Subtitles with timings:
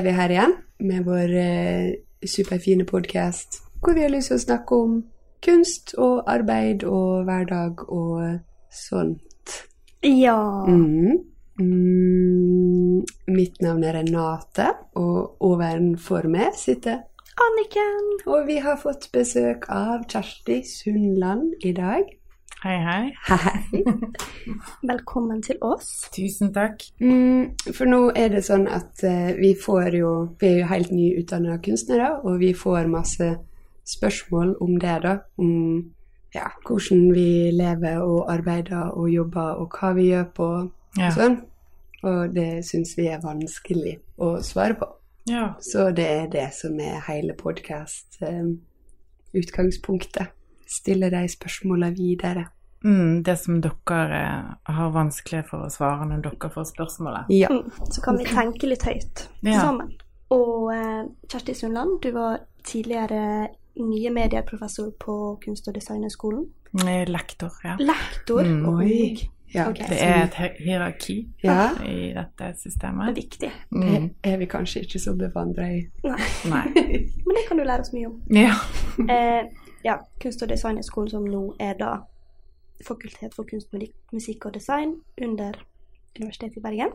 [0.00, 0.52] er vi her igjen
[0.88, 1.88] med vår eh,
[2.24, 4.94] superfine podkast hvor vi har lyst til å snakke om
[5.44, 8.38] kunst og arbeid og hverdag og
[8.72, 9.56] sånt.
[10.04, 10.38] Ja.
[10.68, 11.20] Mm.
[11.60, 13.04] Mm.
[13.28, 17.02] Mitt navn er Renate, og ovenfor meg sitter
[17.40, 18.08] Anniken.
[18.24, 22.08] Og vi har fått besøk av Kjersti Sundland i dag.
[22.62, 23.14] Hei, hei.
[23.24, 23.82] Hei.
[24.82, 26.10] Velkommen til oss.
[26.12, 26.82] Tusen takk.
[27.00, 30.10] Mm, for nå er det sånn at uh, vi får jo
[30.40, 33.30] Vi er jo helt nyutdanna kunstnere, og vi får masse
[33.88, 35.14] spørsmål om det, da.
[35.40, 35.84] Om
[36.36, 41.10] ja, hvordan vi lever og arbeider og jobber, og hva vi gjør på Ja.
[41.16, 41.36] sånn.
[42.02, 44.86] Og det syns vi er vanskelig å svare på.
[45.28, 45.54] Ja.
[45.60, 50.26] Så det er det som er hele podkast-utgangspunktet.
[50.70, 52.44] Stille de spørsmåla videre.
[52.84, 57.26] Mm, det som dere eh, har vanskelig for å svare når dere får spørsmålet.
[57.28, 57.48] Ja.
[57.52, 59.60] Mm, Så kan vi tenke litt høyt Ja.
[59.60, 59.90] sammen.
[60.30, 63.48] Og eh, Kjersti Sundland, du var tidligere
[63.80, 66.46] nye medieprofessor på Kunst- og designhøgskolen.
[67.06, 67.76] Lektor, ja.
[67.78, 68.44] Lektor.
[68.46, 69.28] Mm, oi.
[69.52, 69.88] Ja, okay.
[69.88, 71.70] Det er et hierarki Ja.
[71.82, 73.16] i dette Det er systemet.
[73.16, 73.50] viktig.
[73.74, 74.10] Mm.
[74.22, 75.80] Det er vi kanskje ikke så bevandra i.
[76.04, 76.66] Nei, Nei.
[77.26, 78.20] men det kan du lære oss mye om.
[78.30, 78.54] Ja.
[79.08, 79.48] Eh,
[79.84, 81.96] ja, Kunst- og designhøgskolen som nå er da
[82.86, 83.72] Fakultet for kunst,
[84.12, 85.52] musikk- og design under
[86.20, 86.92] Universitetet i Bergen.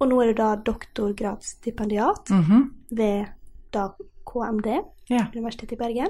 [0.00, 2.74] Og nå er du da doktorgradsstipendiat Mhm.
[2.90, 3.26] ved
[3.72, 3.88] da
[4.26, 4.66] KMD,
[5.10, 5.26] ja.
[5.34, 6.08] Universitetet i Bergen.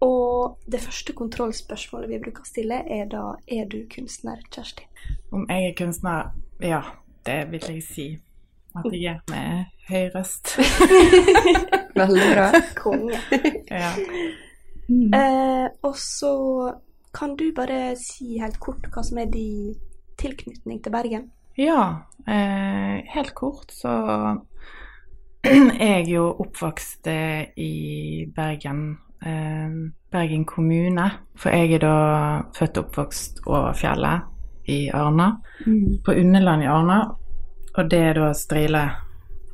[0.00, 4.82] Og det første kontrollspørsmålet vi bruker å stille, er da er du kunstner, Kjersti?
[5.32, 6.30] Om jeg er kunstner?
[6.60, 6.82] Ja,
[7.24, 8.18] det vil jeg si
[8.76, 10.56] at jeg er med høy røst.
[11.98, 12.52] Veldig bra.
[12.76, 13.18] Konge.
[13.70, 13.92] Ja.
[14.88, 16.72] Eh, og så
[17.14, 19.74] kan du bare si helt kort hva som er din
[20.18, 21.30] tilknytning til Bergen?
[21.58, 23.90] Ja, eh, helt kort så
[25.80, 29.70] jeg jo oppvokst eh, i Bergen, eh,
[30.12, 31.10] Bergen kommune.
[31.38, 31.94] For jeg er da
[32.56, 35.98] født og oppvokst over fjellet i Arna, Mm.
[36.04, 36.98] på Underland i Arna.
[37.74, 38.82] Og det er da Strile,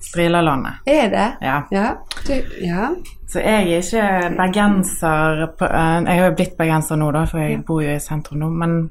[0.00, 0.72] Strilalandet.
[0.86, 1.28] Er det?
[1.40, 1.62] Ja.
[1.70, 1.96] Ja.
[2.26, 2.90] Du, ja.
[3.28, 7.38] Så jeg er ikke bergenser på, eh, Jeg har jo blitt bergenser nå, da, for
[7.38, 7.62] jeg Ja.
[7.66, 8.50] bor jo i sentrum nå.
[8.50, 8.90] Men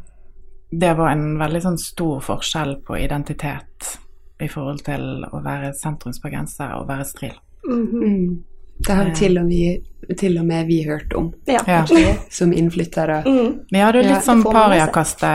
[0.71, 3.97] det var en veldig sånn stor forskjell på identitet
[4.41, 7.35] i forhold til å være sentrumsbergenser og være stril.
[7.69, 8.43] Mm.
[8.85, 9.13] Det har Eh.
[9.13, 9.83] til og, med,
[10.17, 11.59] til og med vi hørt om, Ja.
[11.67, 11.85] Ja.
[12.29, 13.21] som innflyttere.
[13.25, 13.59] Mm.
[13.71, 14.43] Ja, det er litt ja, seg.
[14.51, 15.29] pariakaste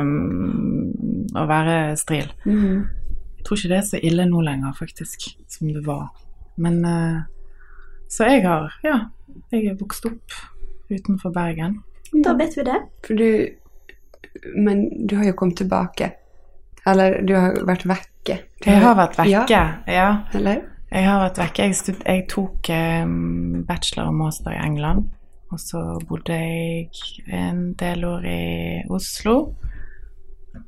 [0.00, 0.92] um,
[1.34, 2.28] å være stril.
[2.46, 2.84] Mm.
[3.42, 6.12] Jeg tror ikke det er så ille nå lenger, faktisk, som det var.
[6.62, 7.22] Men eh,
[8.08, 8.98] Så jeg har Ja,
[9.50, 10.36] jeg er vokst opp
[10.92, 11.80] utenfor Bergen.
[12.22, 12.78] Da vet vi det.
[13.02, 13.48] For du
[14.54, 16.12] Men du har jo kommet tilbake.
[16.86, 18.38] Eller du har vært vekke.
[18.62, 19.58] Du Jeg har vært vekke,
[19.90, 20.06] ja.
[20.34, 20.62] eller?
[20.92, 21.66] Jeg har vært vekke.
[21.66, 25.10] Jeg, stud jeg tok um, bachelor og master i England.
[25.50, 26.88] Og så bodde jeg
[27.26, 28.42] en del år i
[28.90, 29.56] Oslo.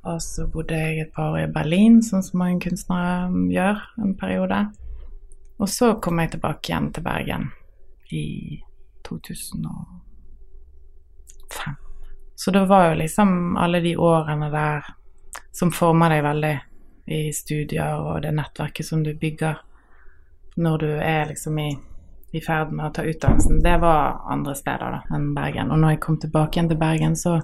[0.05, 4.15] Og så bodde jeg et par år i Berlin, sånn som mange kunstnere gjør en
[4.21, 4.61] periode.
[5.61, 7.45] Og så kom jeg tilbake igjen til Bergen
[8.13, 8.61] i
[9.07, 11.75] 2005.
[12.35, 14.83] Så det var jo liksom alle de årene der
[15.55, 16.57] som former deg veldig
[17.15, 19.55] i studier og det nettverket som du bygger
[20.57, 21.79] når du er liksom i,
[22.33, 25.73] i ferd med å ta utdannelsen, det var andre steder da enn Bergen.
[25.75, 27.41] Og når jeg kom tilbake igjen til Bergen, så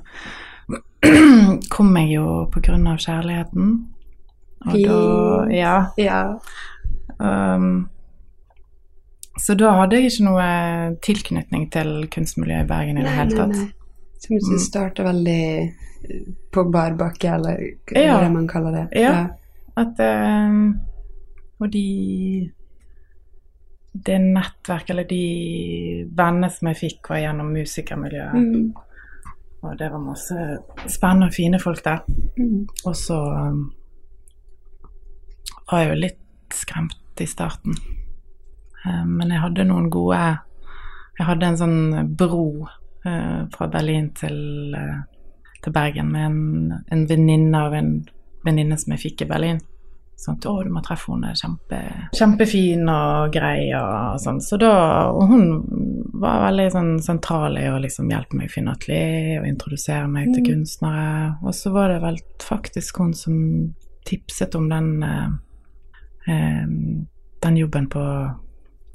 [1.75, 3.71] kom jeg jo på grunn av kjærligheten.
[4.67, 4.99] Og da
[5.55, 5.77] Ja.
[5.97, 6.21] Ja.
[7.19, 7.89] Um,
[9.41, 10.47] så da hadde jeg ikke noe
[11.05, 13.57] tilknytning til kunstmiljøet i Bergen i det hele tatt.
[14.21, 14.59] Som du Mm.
[14.61, 15.45] starter veldig
[16.11, 17.57] eh, på bar bakke, eller
[17.89, 18.21] hva Ja.
[18.21, 19.01] det man kaller det.
[19.01, 19.29] Ja.
[19.77, 20.81] At um,
[21.61, 22.51] Og de
[24.07, 28.35] Det nettverk, eller de vennene som jeg fikk, var gjennom musikermiljøet.
[28.35, 28.73] Mm.
[29.61, 30.37] Og det var masse
[30.89, 32.01] spennende og fine folk der.
[32.39, 32.69] Mm.
[32.87, 33.65] Og så um,
[35.71, 37.77] var jeg jo litt skremt i starten.
[38.87, 40.19] Eh, men jeg hadde noen gode
[41.19, 41.81] Jeg hadde en sånn
[42.17, 42.65] bro
[43.05, 44.39] eh, fra Berlin til,
[44.77, 45.03] eh,
[45.61, 47.91] til Bergen med en, en venninne av en
[48.47, 49.61] venninne som jeg fikk i Berlin.
[50.21, 51.79] Sånn 'Å, du må treffe henne, kjempe,
[52.13, 54.41] kjempefin og grei', og sånn.
[54.45, 55.65] Så da Og hun
[56.21, 60.35] var veldig sånn sentral i å liksom hjelpe meg å finne atelier og introdusere meg
[60.35, 61.39] til kunstnere.
[61.43, 63.75] Og så var det vel faktisk hun som
[64.05, 65.29] tipset om den eh,
[66.29, 66.67] eh,
[67.41, 68.05] den jobben på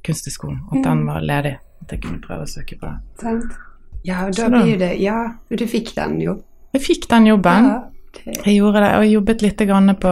[0.05, 1.55] Kunsthøgskolen, at den var ledig.
[1.81, 2.99] At jeg kunne prøve å søke på den.
[3.19, 3.57] Sant?
[4.05, 6.43] Ja, og da da- blir det Ja, du fikk den jo.
[6.73, 7.63] Jeg fikk den jobben.
[7.65, 7.89] Ja,
[8.25, 10.11] Jeg gjorde det, og jobbet litt grann på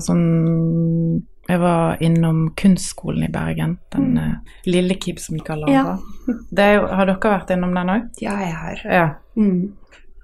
[0.00, 4.18] sånn Jeg var innom Kunstskolen i Bergen, den Mm.
[4.18, 4.34] eh,
[4.66, 5.68] lille KIB som de kaller.
[5.72, 5.82] Ja.
[6.26, 6.38] den.
[6.54, 8.08] Det har dere vært innom den òg?
[8.22, 8.80] Ja, jeg har.
[8.84, 9.14] Ja.
[9.36, 9.72] Mm.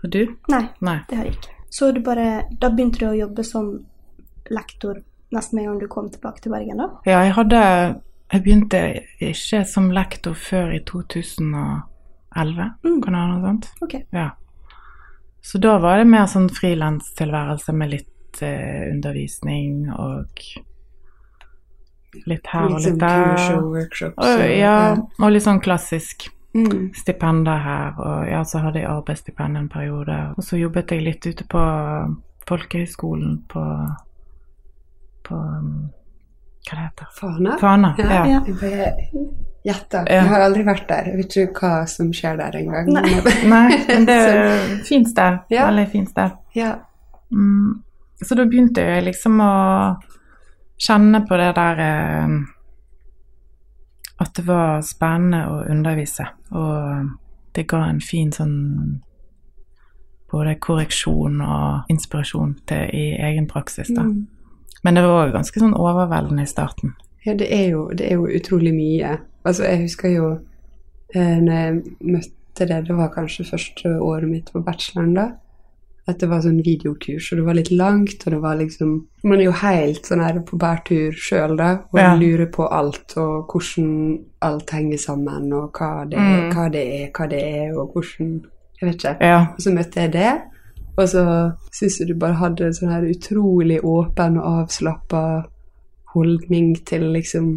[0.05, 0.26] Og du?
[0.49, 1.00] Nei, Nei.
[1.08, 1.49] det har jeg ikke.
[1.70, 3.81] Så du bare Da begynte du å jobbe som
[4.50, 5.02] lektor
[5.32, 6.88] nesten med en gang du kom tilbake til Bergen, da?
[7.06, 8.00] Ja, jeg hadde
[8.32, 11.82] Jeg begynte ikke som lektor før i 2011,
[12.84, 13.02] Mm.
[13.02, 13.69] kan det være noe sånt?
[13.82, 13.94] Ok.
[14.12, 14.31] Ja.
[15.46, 20.40] Så da var det mer sånn frilanstilværelse med litt eh, undervisning og
[22.26, 23.58] litt her og Litt sånn litt der.
[23.58, 24.16] og workshops.
[24.19, 26.87] Og, og- ja, og litt sånn klassisk Mm.
[26.96, 30.14] stipender her, og ja, så hadde jeg arbeidsstipend en periode.
[30.38, 31.60] Og så jobbet jeg litt ute på
[32.49, 33.64] folkehøyskolen på
[35.26, 35.90] på um,
[36.64, 37.58] Hva det heter Fana?
[37.60, 37.94] Fana.
[37.99, 38.25] Ja.
[38.26, 38.40] Ja.
[39.66, 40.04] Gjetta.
[40.06, 40.20] Ja.
[40.20, 41.08] Jeg har aldri vært der.
[41.10, 42.90] Jeg vet ikke hva som skjer der engang.
[42.94, 43.16] Nei.
[43.54, 45.40] Nei, men det er fint sted.
[45.50, 45.66] Ja.
[45.70, 46.36] Veldig fint sted.
[46.58, 46.76] ja.
[47.34, 47.82] Mm.
[48.22, 49.54] Så da begynte jeg liksom å
[50.80, 52.36] kjenne på det der eh,
[54.22, 56.24] At det var spennende å undervise.
[56.56, 57.10] Og
[57.56, 59.02] det ga en fin sånn
[60.30, 64.06] både korreksjon og inspirasjon til i egen praksis, da.
[64.06, 64.24] Mm.
[64.84, 66.94] Men det var òg ganske sånn overveldende i starten.
[67.26, 69.17] Ja, det er, jo, det er jo utrolig mye.
[69.44, 70.28] Altså, jeg husker jo
[71.14, 75.26] eh, når jeg møtte det, det var kanskje første året mitt på bacheloren da,
[76.08, 78.93] at det var sånn videokurs, og det var litt langt, og det var liksom
[79.25, 82.12] Man er jo helt sånn her på bærtur sjøl, da, og Ja.
[82.14, 86.52] lurer på alt, og hvordan alt henger sammen, og hva det, Mm.
[86.55, 88.44] hva det er, hva det er, og hvordan
[88.81, 89.17] Jeg vet ikke.
[89.25, 89.40] Ja.
[89.56, 90.32] Og så møtte jeg det,
[90.99, 95.44] og så syns jeg du bare hadde en sånn her utrolig åpen og avslappa
[96.16, 97.50] holdning til liksom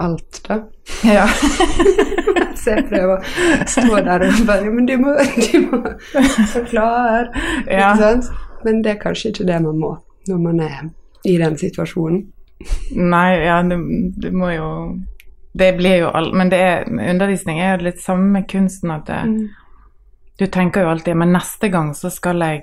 [0.00, 0.60] alt, da.
[1.06, 1.26] ja.
[2.60, 5.78] Så jeg prøver å stå der og bare Men du må, du må
[6.52, 7.30] forklare,
[7.70, 7.92] Ja.
[7.94, 8.28] ikke sant?
[8.64, 9.94] Men det er kanskje ikke det man må
[10.28, 10.82] når man er
[11.24, 12.26] i den situasjonen.
[12.92, 13.78] Nei, ja, du,
[14.20, 14.66] du må jo
[15.56, 16.28] Det blir jo all...
[16.36, 19.48] Men det er, undervisning er jo litt samme kunsten at det, Mm.
[20.40, 22.62] Du tenker jo alltid Men neste gang så skal jeg,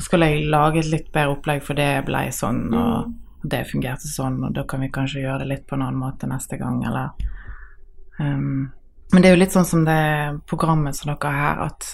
[0.00, 3.12] skal jeg lage et litt bedre opplegg, for det blei sånn, og
[3.44, 6.28] det fungerte sånn, og da kan vi kanskje gjøre det litt på en annen måte
[6.30, 7.12] neste gang, eller
[8.18, 8.70] um,
[9.12, 10.00] Men det er jo litt sånn som det
[10.50, 11.90] programmet som dere har her, at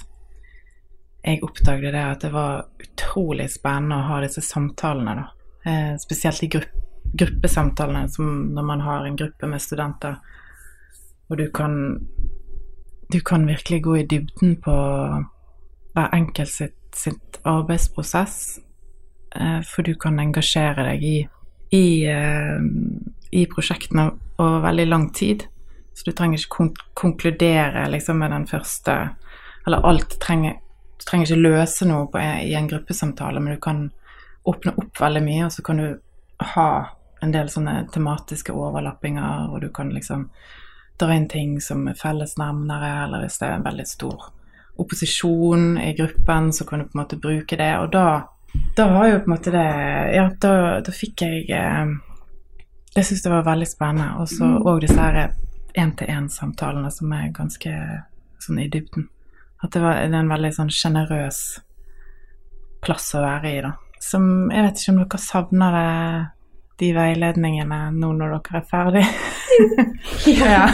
[1.20, 5.26] jeg oppdaget det at det var utrolig spennende å ha disse samtalene, da.
[5.68, 6.78] Eh, spesielt de grupp,
[7.20, 10.16] gruppesamtalene som når man har en gruppe med studenter,
[11.28, 11.76] og du kan
[13.10, 14.74] du kan virkelig gå i dybden på
[15.94, 18.60] hver enkelt sitt, sitt arbeidsprosess,
[19.34, 21.16] eh, for du kan engasjere deg i,
[21.70, 22.60] i, eh,
[23.30, 25.44] i prosjektene over veldig lang tid.
[25.94, 29.10] Så du trenger ikke kon konkludere liksom, med den første
[29.66, 30.54] Eller alt trenger
[30.98, 33.90] Du trenger ikke løse noe på, i en gruppesamtale, men du kan
[34.44, 35.86] åpne opp veldig mye, og så kan du
[36.54, 36.70] ha
[37.20, 40.26] en del sånne tematiske overlappinger, og du kan liksom
[41.00, 44.28] dra inn ting som er fellesnevnere, eller hvis det er en veldig stor
[44.80, 47.72] opposisjon i gruppen, så kan du på en måte bruke det.
[47.80, 48.06] Og da,
[48.76, 49.66] da var jo på en måte det
[50.14, 51.92] Ja, da, da fikk jeg eh,
[52.96, 54.22] Jeg syns det var veldig spennende.
[54.22, 55.34] Og så òg disse her
[55.78, 57.74] én-til-én-samtalene som er ganske
[58.42, 59.06] sånn i dybden.
[59.62, 61.40] At det, var, det er en veldig sånn sjenerøs
[62.82, 63.74] plass å være i, da.
[64.00, 65.88] Som Jeg vet ikke om dere savner det
[66.80, 69.04] de veiledningene nå når dere er ferdig?
[70.40, 70.64] ja.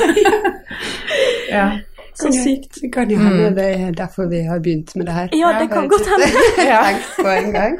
[1.56, 1.68] ja.
[2.16, 2.78] Så sykt.
[2.80, 5.28] Det kan jo hende det er derfor vi har begynt med det her.
[5.36, 6.30] Ja, det kan godt hende.
[6.56, 7.76] Tenkt på en gang.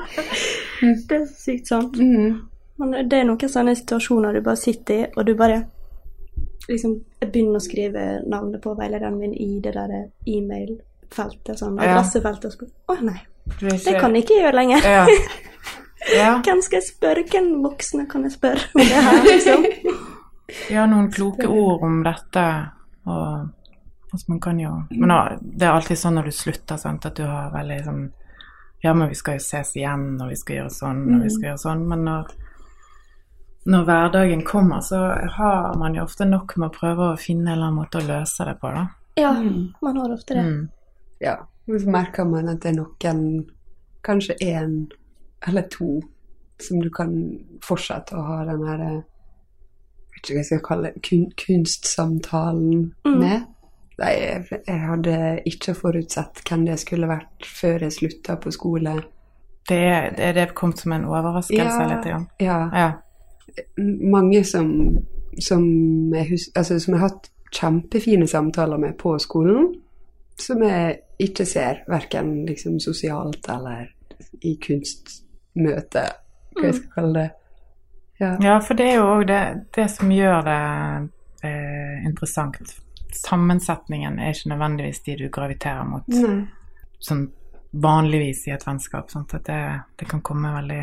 [0.81, 1.97] Det er sykt sant.
[1.97, 2.43] Mm.
[2.77, 5.63] Men det er noen sånne situasjoner du bare sitter i, og du bare
[6.69, 9.95] liksom begynner å skrive navnet på veilederen min i det der
[10.29, 13.19] e-mail-feltet, sånn adressefeltet, og så Å nei,
[13.63, 14.89] det kan jeg ikke gjøre lenger.
[14.91, 15.07] Ja.
[16.19, 16.31] ja.
[16.45, 17.25] Hvem skal jeg spørre?
[17.31, 19.67] Hvem voksne kan jeg spørre om det her, liksom?
[20.71, 22.43] Ja, noen kloke ord om dette,
[23.11, 23.49] og
[24.17, 27.17] altså, man kan jo Men da, det er alltid sånn når du slutter, sant, at
[27.19, 28.03] du har veldig sånn
[28.85, 31.49] Ja, men vi skal jo ses igjen, og vi skal gjøre sånn, og vi skal
[31.51, 32.35] gjøre sånn, men når
[33.67, 34.99] når hverdagen kommer, så
[35.35, 38.05] har man jo ofte nok med å prøve å finne en eller annen måte å
[38.07, 38.85] løse det på, da.
[39.19, 39.33] Ja,
[39.83, 40.45] man har ofte det.
[40.47, 40.69] Mm.
[41.19, 41.33] Ja,
[41.67, 43.25] og så merker man at det er noen,
[44.07, 44.77] kanskje én
[45.49, 45.89] eller to,
[46.63, 47.11] som du kan
[47.67, 49.03] fortsette å ha den her jeg
[50.15, 53.19] vet ikke hva jeg skal kalle det, kun, kunstsamtalen Mm.
[53.19, 53.43] med.
[53.99, 58.93] Nei, jeg, jeg hadde ikke forutsett hvem det skulle vært før jeg slutta på skole.
[59.69, 59.79] Det,
[60.19, 61.87] det, det kom som en overraskelse Ja.
[61.95, 62.05] litt.
[62.07, 62.27] igjen.
[62.41, 62.91] Ja, Ja.
[64.13, 64.69] mange som,
[65.41, 65.65] som,
[66.15, 69.75] jeg hus, altså, som jeg har hatt kjempefine samtaler med på skolen,
[70.39, 73.87] som jeg ikke ser verken liksom, sosialt eller
[74.45, 76.03] i kunstmøte,
[76.57, 77.31] hva jeg skal kalle det.
[78.21, 78.37] Ja.
[78.43, 79.43] Ja, for det er jo òg det,
[79.77, 80.61] det som gjør det
[81.49, 82.77] eh, interessant.
[83.13, 86.47] Sammensetningen er ikke nødvendigvis de du graviterer mot, Nei.
[86.99, 87.27] sånn
[87.73, 89.11] vanligvis i et vennskap.
[89.11, 89.35] Sant?
[89.35, 90.81] At det, det kan komme veldig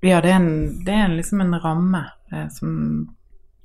[0.00, 2.74] Ja, det er, en, det er liksom en ramme eh, som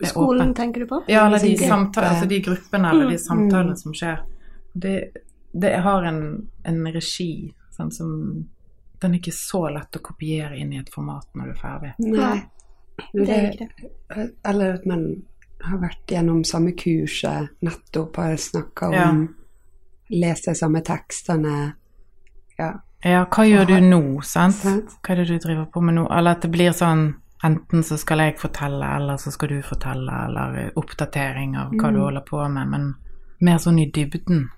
[0.01, 0.53] er Skolen, åpen.
[0.57, 1.03] tenker du på?
[1.07, 3.17] Ja, eller de, samtale, altså de gruppene eller de
[3.69, 3.75] Mm.
[3.77, 4.23] som skjer.
[4.73, 4.95] Det,
[5.53, 8.09] det har en, en regi sånn som
[8.99, 11.89] Den er ikke så lett å kopiere inn i et format når du er ferdig.
[11.99, 12.37] Nei.
[13.11, 14.27] Det er ikke det.
[14.47, 15.01] Eller at man
[15.63, 19.27] har vært gjennom samme kurset, nettopp har snakka om Ja.
[20.13, 21.73] Lese samme tekstene.
[22.59, 22.73] Ja.
[23.03, 24.55] Ja, hva gjør du nå, sant?
[24.55, 24.91] Sant.
[25.03, 26.07] Hva er det du driver på med nå?
[26.11, 30.11] Eller at det blir sånn enten så skal jeg fortelle, eller så skal du fortelle,
[30.27, 32.03] eller oppdatering av hva du Mm.
[32.05, 32.95] holder på med, men
[33.41, 34.49] mer sånn i dybden.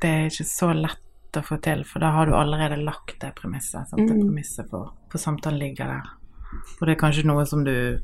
[0.00, 0.98] Det er ikke så lett
[1.34, 3.86] å få til, for da har du allerede lagt det premisset.
[3.88, 4.08] Sant?
[4.08, 4.22] Det Mm.
[4.22, 6.02] premisset for, for samtalen ligger der.
[6.80, 8.00] Og det er kanskje noe som du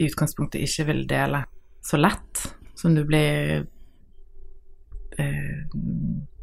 [0.00, 1.44] i utgangspunktet ikke vil dele
[1.84, 2.42] så lett,
[2.78, 3.66] som du blir
[5.18, 5.66] eh,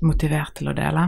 [0.06, 1.08] motivert til å dele.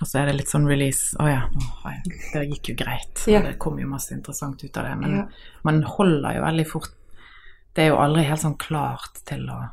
[0.00, 1.12] Og så er det litt sånn release.
[1.22, 1.92] Å ja, nå
[2.32, 3.22] det gikk jo greit.
[3.30, 3.42] Ja.
[3.44, 4.96] Det kom jo masse interessant ut av det.
[5.04, 5.26] Men Ja.
[5.62, 6.90] man holder jo veldig fort
[7.74, 9.70] Det er jo aldri helt sånn klart til å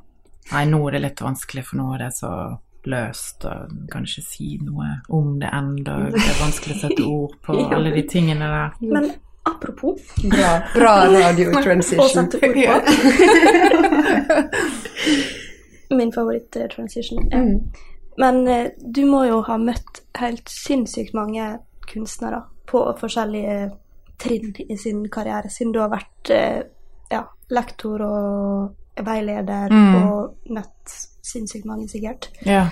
[0.51, 4.23] Nei, nå er det litt vanskelig, for nå er det så løst, og kan ikke
[4.25, 6.09] si noe om det ennå.
[6.11, 7.67] Det er vanskelig å sette ord på Ja.
[7.77, 8.73] alle de tingene der.
[8.81, 9.11] Men
[9.43, 9.97] apropos
[10.29, 12.09] Bra, bra radio Å transition.
[12.09, 12.81] sette ord på.
[15.95, 17.27] Min favoritt-transition.
[17.31, 17.37] Ja.
[17.37, 17.59] Mm.
[18.17, 21.57] Men eh, du må jo ha møtt helt sinnssykt mange
[21.89, 23.71] kunstnere på forskjellige
[24.21, 26.61] trinn i sin karriere, siden du har vært eh,
[27.11, 29.95] ja, lektor og veileder Mm.
[30.03, 30.95] og møtt
[31.25, 32.29] sinnssykt mange, sikkert.
[32.45, 32.67] Ja.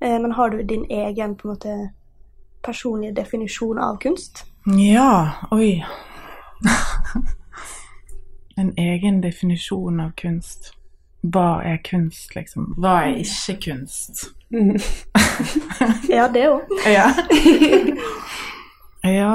[0.00, 1.76] Eh, men har du din egen på en måte
[2.64, 4.44] personlige definisjon av kunst?
[4.66, 5.84] Ja, oi.
[8.56, 10.72] en egen definisjon av kunst.
[11.20, 12.70] Hva er kunst, liksom?
[12.80, 14.30] Hva er ikke kunst?
[14.54, 14.78] Mm.
[16.16, 16.72] Ja, det òg.
[16.96, 17.10] Ja.
[19.04, 19.34] ja,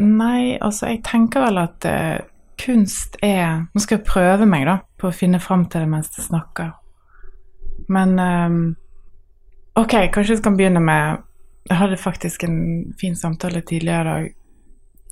[0.00, 2.16] nei, altså jeg tenker vel at uh,
[2.58, 6.10] kunst er Nå skal jeg prøve meg, da, på å finne fram til det mens
[6.16, 6.72] jeg snakker.
[7.86, 8.58] Men um,
[9.78, 11.22] ok, kanskje jeg skal begynne med
[11.70, 12.58] Jeg hadde faktisk en
[12.98, 14.34] fin samtale tidligere i dag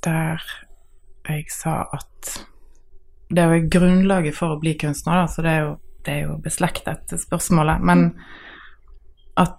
[0.05, 0.43] der
[1.25, 2.35] jeg sa at
[3.33, 5.71] det er jo grunnlaget for å bli kunstner, da, så det er jo,
[6.05, 7.81] det er jo beslektet spørsmålet.
[7.81, 8.03] Men
[9.41, 9.57] at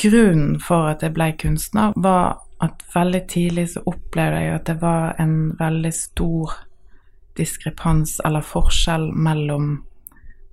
[0.00, 4.78] grunnen for at jeg ble kunstner, var at veldig tidlig så opplevde jeg at det
[4.80, 6.54] var en veldig stor
[7.36, 9.82] diskrepans eller forskjell mellom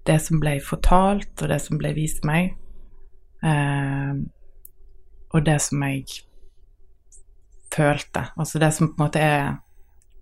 [0.09, 2.55] det som ble fortalt, og det som ble vist meg,
[3.45, 4.13] eh,
[5.31, 6.25] og det som jeg
[7.71, 8.27] følte.
[8.37, 9.51] Altså det som på en måte er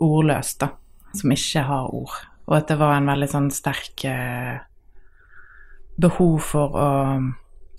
[0.04, 0.74] ordløst, da.
[1.16, 2.16] Som ikke har ord.
[2.50, 4.58] Og at det var en veldig sånn sterk eh,
[6.00, 6.90] behov for å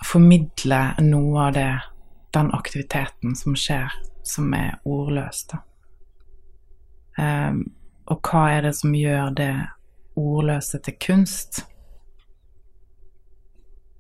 [0.06, 1.70] formidle noe av det,
[2.34, 3.92] den aktiviteten som skjer,
[4.26, 5.64] som er ordløst, da.
[7.20, 7.64] Um,
[8.10, 9.52] og hva er det som gjør det
[10.18, 11.64] ordløse til kunst?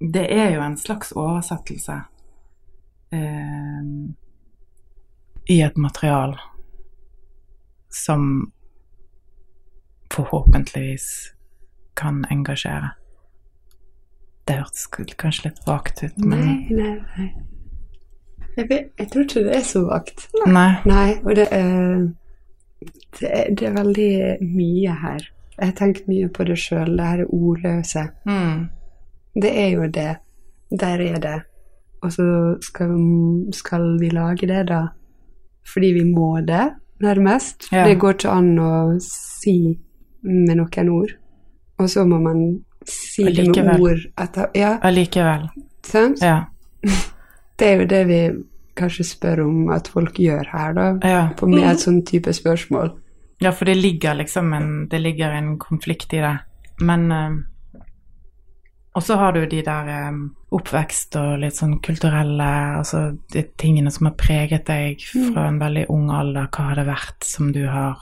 [0.00, 1.98] Det er jo en slags oversettelse
[3.12, 4.14] ehm,
[5.50, 6.36] i et material
[7.90, 8.52] som
[10.14, 11.06] forhåpentligvis
[11.94, 12.90] kan engasjere.
[14.46, 14.86] Det hørtes
[15.18, 17.28] kanskje litt vagt ut, men Nei, nei, nei.
[18.56, 20.24] Jeg, vet, jeg tror ikke det er så vagt.
[20.46, 20.70] Nei.
[20.86, 22.06] Nei, og det er,
[23.18, 25.28] det er, det er veldig mye her.
[25.56, 28.06] Jeg har tenkt mye på det sjøl, det her ordløse.
[28.26, 28.64] Mm.
[29.42, 30.10] Det er jo det.
[30.80, 31.36] Der er det.
[32.02, 32.26] Og så
[32.62, 32.96] skal,
[33.54, 34.86] skal vi lage det, da,
[35.66, 37.68] fordi vi må det, nærmest.
[37.72, 37.86] Ja.
[37.88, 38.72] Det går ikke an å
[39.04, 39.78] si
[40.22, 41.14] med noen ord.
[41.80, 42.42] Og så må man
[42.84, 45.48] si det med ord etter Ja, Allikevel.
[45.82, 46.20] sant?
[46.22, 46.44] Ja.
[47.60, 48.18] Det er jo det vi
[48.76, 50.84] kanskje spør om at folk gjør her, da.
[51.04, 51.22] ja.
[51.36, 52.94] På med et sånn type spørsmål.
[53.44, 56.38] Ja, for det ligger liksom en, det ligger en konflikt i det.
[56.80, 57.36] Men eh,
[58.96, 60.16] Og så har du de der eh,
[60.50, 62.48] oppvekst og litt sånn kulturelle
[62.80, 63.02] Altså
[63.32, 66.48] de tingene som har preget deg fra en veldig ung alder.
[66.50, 68.00] Hva har det vært som du har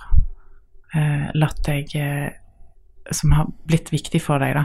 [0.97, 2.31] eh, latt deg eh,
[3.13, 4.65] Som har blitt viktig for deg, da.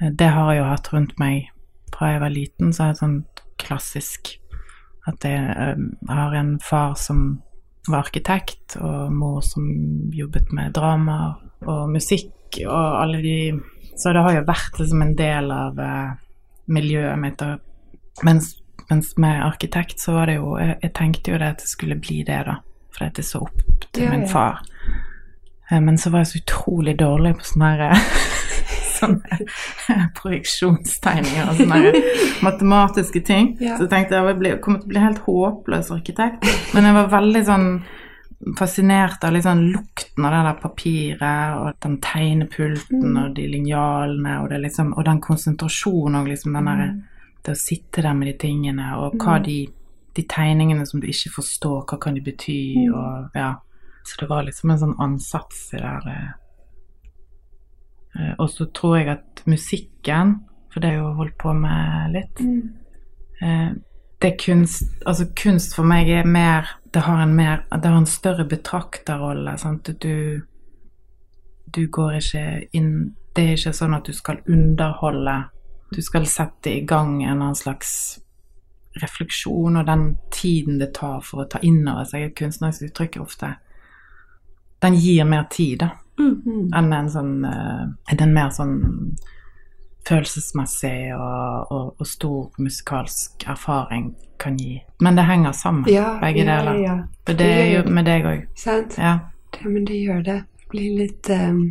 [0.00, 1.50] Eh, Det har jeg jo hatt rundt meg
[1.94, 3.20] fra jeg var liten, så er det sånn
[3.60, 4.34] klassisk
[5.06, 7.42] at jeg eh, har en far som
[7.86, 9.66] var arkitekt, og mor som
[10.16, 11.36] jobbet med drama
[11.68, 13.38] og musikk og alle de
[13.94, 16.14] Så det har jo vært liksom en del av eh,
[16.66, 17.42] miljøet mitt.
[18.24, 18.54] Mens,
[18.90, 21.96] mens med arkitekt så var det jo jeg, jeg tenkte jo det at det skulle
[22.00, 22.54] bli det, da.
[22.94, 23.60] For at jeg så opp
[23.92, 24.60] til Ja, min far.
[25.70, 27.94] Eh, Men så var jeg så utrolig dårlig på sånne her,
[29.00, 29.40] sånne
[30.18, 31.92] projeksjonstegninger og sånne
[32.46, 33.54] matematiske ting.
[33.60, 33.76] Ja.
[33.76, 36.46] Så jeg tenkte jeg ble- kommer til å bli helt håpløs arkitekt.
[36.74, 37.68] Men jeg var veldig sånn
[38.58, 43.16] fascinert av sånn lukten av det der papiret og den tegnepulten Mm.
[43.24, 46.94] og de linjalene og, det liksom, og den konsentrasjonen og liksom den der,
[47.44, 49.44] det å sitte der med de tingene og hva Mm.
[49.44, 49.66] de,
[50.14, 52.94] de tegningene som du ikke forstår, hva kan de bety Mm.
[52.94, 53.54] og ja.
[54.04, 56.32] Så det var liksom en sånn ansats i det der eh.
[58.16, 62.12] Eh, Og så tror jeg at musikken, for det har jeg jo holdt på med
[62.12, 62.40] litt
[63.42, 63.72] eh,
[64.22, 68.06] det kunst Altså kunst for meg er mer Det har en mer Det har en
[68.06, 69.58] større betrakterrolle.
[69.58, 69.90] Sant?
[70.02, 70.40] Du
[71.74, 75.44] Du går ikke inn Det er ikke sånn at du skal underholde.
[75.90, 78.20] Du skal sette i gang en annen slags
[79.02, 83.18] refleksjon, og den tiden det tar for å ta inn over seg et kunstnerisk uttrykk,
[83.24, 83.56] ofte
[84.82, 86.70] Den gir mer tid, da Mm.
[86.72, 89.16] enn en sånn eh, Den mer sånn
[90.08, 94.82] følelsesmessig og, og, og stor musikalsk erfaring kan gi.
[95.00, 96.80] Men det henger sammen, Ja, begge ja, deler.
[96.82, 96.96] ja.
[97.26, 98.42] For det er jo med deg òg.
[98.58, 98.98] Sant?
[98.98, 99.18] Ja.
[99.54, 100.36] Det, men det gjør det.
[100.58, 101.62] Det blir litt um,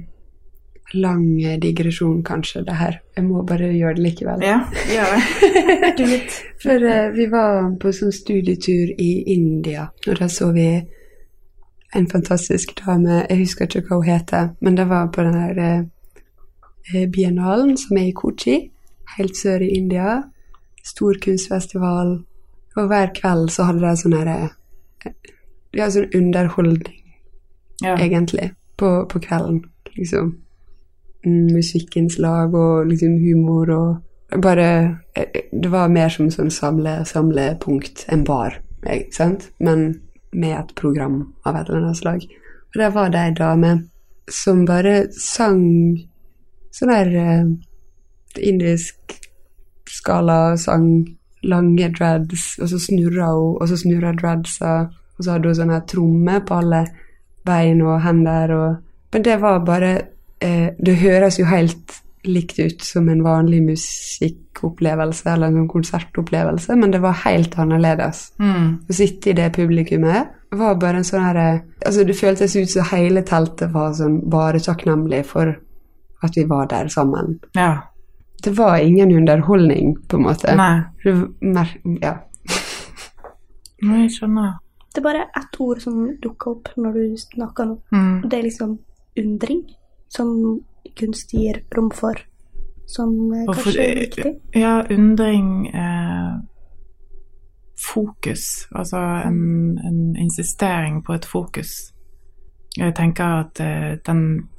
[0.94, 1.26] lang
[1.62, 3.00] digresjon, kanskje, det her.
[3.18, 4.44] Jeg må bare gjøre det likevel.
[4.46, 4.60] ja,
[4.96, 6.20] gjør det.
[6.64, 10.68] For uh, vi var på sånn studietur i India, og da så vi
[11.94, 15.60] en fantastisk dame, jeg husker ikke hva hun heter, men det var på den her
[15.62, 15.84] eh,
[16.92, 18.58] biennalen som er i Kochi,
[19.18, 20.22] helt sør i India.
[20.84, 22.18] Stor kunstfestival.
[22.76, 24.50] Og hver kveld så hadde de sånn her eh,
[25.74, 27.00] Ja, sånn underholdning,
[27.82, 27.96] Ja.
[27.98, 29.64] egentlig, på, på kvelden.
[29.96, 30.34] Liksom.
[31.26, 38.06] Musikkens lag og liksom humor og bare eh, Det var mer som sånn samle, samlepunkt
[38.12, 39.50] en bar, ikke sant?
[39.60, 40.02] Men
[40.34, 42.24] med et program av et eller annet slag.
[42.74, 43.74] Og der var det ei dame
[44.30, 45.62] som bare sang
[46.74, 47.52] sånn der uh,
[48.42, 49.20] indisk
[49.90, 50.88] skala, sang
[51.44, 54.76] lange dreads, og så snurra hun, og så snurra dreadsa,
[55.18, 56.86] og så hadde hun sånne trommer på alle
[57.46, 58.76] bein og hender og
[59.14, 59.92] Men det var bare
[60.42, 66.76] eh, Det høres jo helt likt ut som en vanlig musikkopplevelse eller en sånn konsertopplevelse,
[66.80, 68.30] men det var helt annerledes.
[68.40, 68.88] Mm.
[68.88, 71.48] Å sitte i det publikummet var bare en sånn herre
[71.84, 75.52] Altså, det føltes ut som hele teltet var sånn bare takknemlig for
[76.24, 77.40] at vi var der sammen.
[77.56, 77.74] ja.
[78.44, 80.52] Det var ingen underholdning, på en måte.
[80.56, 80.82] Nei.
[81.04, 81.70] Det mer,
[82.04, 82.18] ja.
[83.84, 84.58] Nei, jeg skjønner.
[84.92, 87.78] Det er bare ett ord som dukker opp når du snakker nå.
[87.96, 88.18] Mm.
[88.28, 88.74] Det er liksom
[89.22, 89.62] undring,
[90.12, 90.34] som
[91.00, 92.20] kunst gir rom for.
[92.86, 94.34] Som eh, Og for- kanskje er viktig.
[94.60, 96.34] Ja, undring eh,
[97.94, 98.68] Fokus.
[98.76, 101.72] Altså en, en insistering på et fokus.
[102.78, 104.50] Jeg tenker at eh, den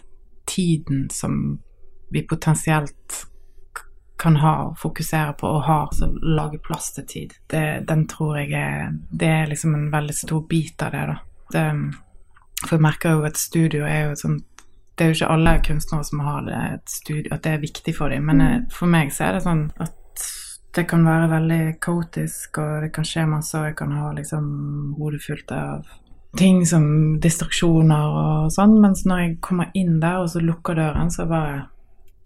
[0.46, 1.58] tiden som
[2.12, 3.26] vi potensielt
[4.18, 8.38] kan ha og fokusere på og har, så lage plass til tid, det, den tror
[8.38, 11.16] jeg er Det er liksom en veldig stor bit av det, da.
[11.52, 11.64] Det,
[12.62, 14.44] for jeg merker jo at studio er jo et sånt
[14.94, 17.96] det er jo ikke alle kunstnere som har det, et studio, at det er viktig
[17.96, 20.26] for dem, men eh, for meg så er det sånn at
[20.74, 24.46] det kan være veldig kaotisk, og det kan skje masse, og jeg kan ha liksom
[24.98, 25.90] hodet fullt av
[26.36, 26.86] ting som
[27.20, 31.68] distraksjoner og sånn, mens når jeg kommer inn der og så lukker døren, så bare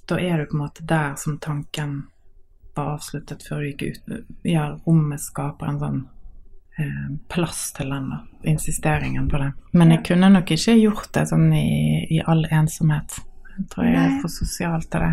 [0.09, 2.07] Da er du på en måte der som tanken
[2.75, 4.15] var avsluttet før du gikk ut.
[4.49, 5.99] Ja, rommet skaper en sånn
[6.81, 8.23] eh, plass til den, da.
[8.49, 9.51] Insisteringen på det.
[9.77, 13.19] Men jeg kunne nok ikke gjort det sånn i, i all ensomhet.
[13.59, 15.13] Jeg tror jeg er for sosial til det.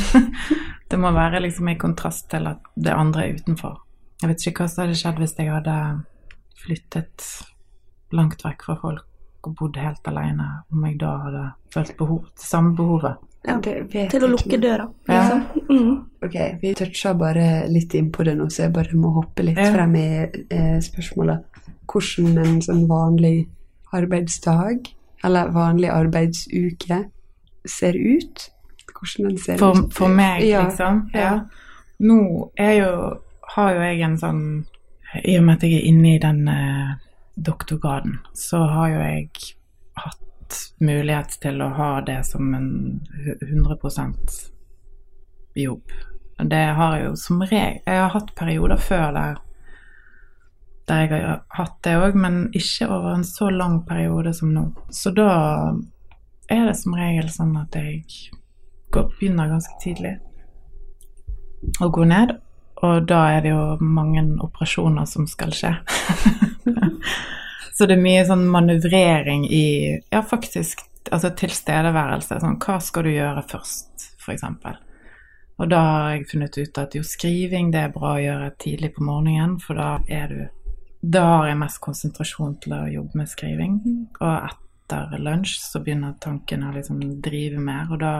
[0.90, 3.78] det må være liksom i kontrast til at det andre er utenfor.
[4.20, 5.78] Jeg vet ikke hva som hadde skjedd hvis jeg hadde
[6.64, 7.30] flyttet
[8.12, 9.06] langt vekk fra folk
[9.46, 13.16] og bodd helt alene, om jeg da hadde følt behov, det samme behovet.
[13.46, 15.22] Ja, Det vet Til å lukke døra, døra, Ja.
[15.22, 15.66] liksom.
[15.70, 16.04] Mm.
[16.22, 19.56] Ok, vi toucha bare litt inn på det nå, så jeg bare må hoppe litt
[19.56, 19.72] Ja.
[19.72, 20.06] frem i
[20.50, 21.44] eh, spørsmålet.
[21.88, 23.48] Hvordan en sånn vanlig
[23.94, 24.90] arbeidsdag,
[25.24, 27.04] eller vanlig arbeidsuke,
[27.66, 28.50] ser ut?
[28.94, 29.94] Hvordan den ser For, ut?
[29.94, 31.10] for meg, Ja, liksom.
[31.14, 31.20] ja.
[31.20, 31.40] Ja.
[32.00, 33.18] Nå er jo,
[33.54, 34.64] har jo jeg en sånn
[35.24, 36.94] I og med at jeg er inne i den eh,
[37.46, 39.28] doktorgraden, så har jo jeg
[40.00, 42.70] hatt mulighet til å ha det som en
[43.46, 44.40] 100%
[45.60, 45.94] jobb.
[46.40, 49.40] Det har jeg jo som regel Jeg har hatt perioder før der
[50.90, 54.64] der jeg har hatt det òg, men ikke over en så lang periode som nå.
[54.90, 55.28] Så da
[56.50, 58.02] er det som regel sånn at jeg
[58.90, 60.16] går, begynner ganske tidlig
[61.78, 62.34] å gå ned.
[62.86, 65.74] Og da er det jo mange operasjoner som skal skje.
[67.76, 69.64] Så det er mye sånn manøvrering i
[70.12, 72.40] Ja, faktisk altså tilstedeværelse.
[72.42, 74.46] Sånn hva skal du gjøre først, f.eks.
[75.60, 78.94] Og da har jeg funnet ut at jo, skriving det er bra å gjøre tidlig
[78.96, 80.40] på morgenen, for da er du
[81.00, 83.76] Da har jeg mest konsentrasjon til å jobbe med skriving.
[84.20, 88.12] Og etter lunsj så begynner tanken å liksom drive mer, og da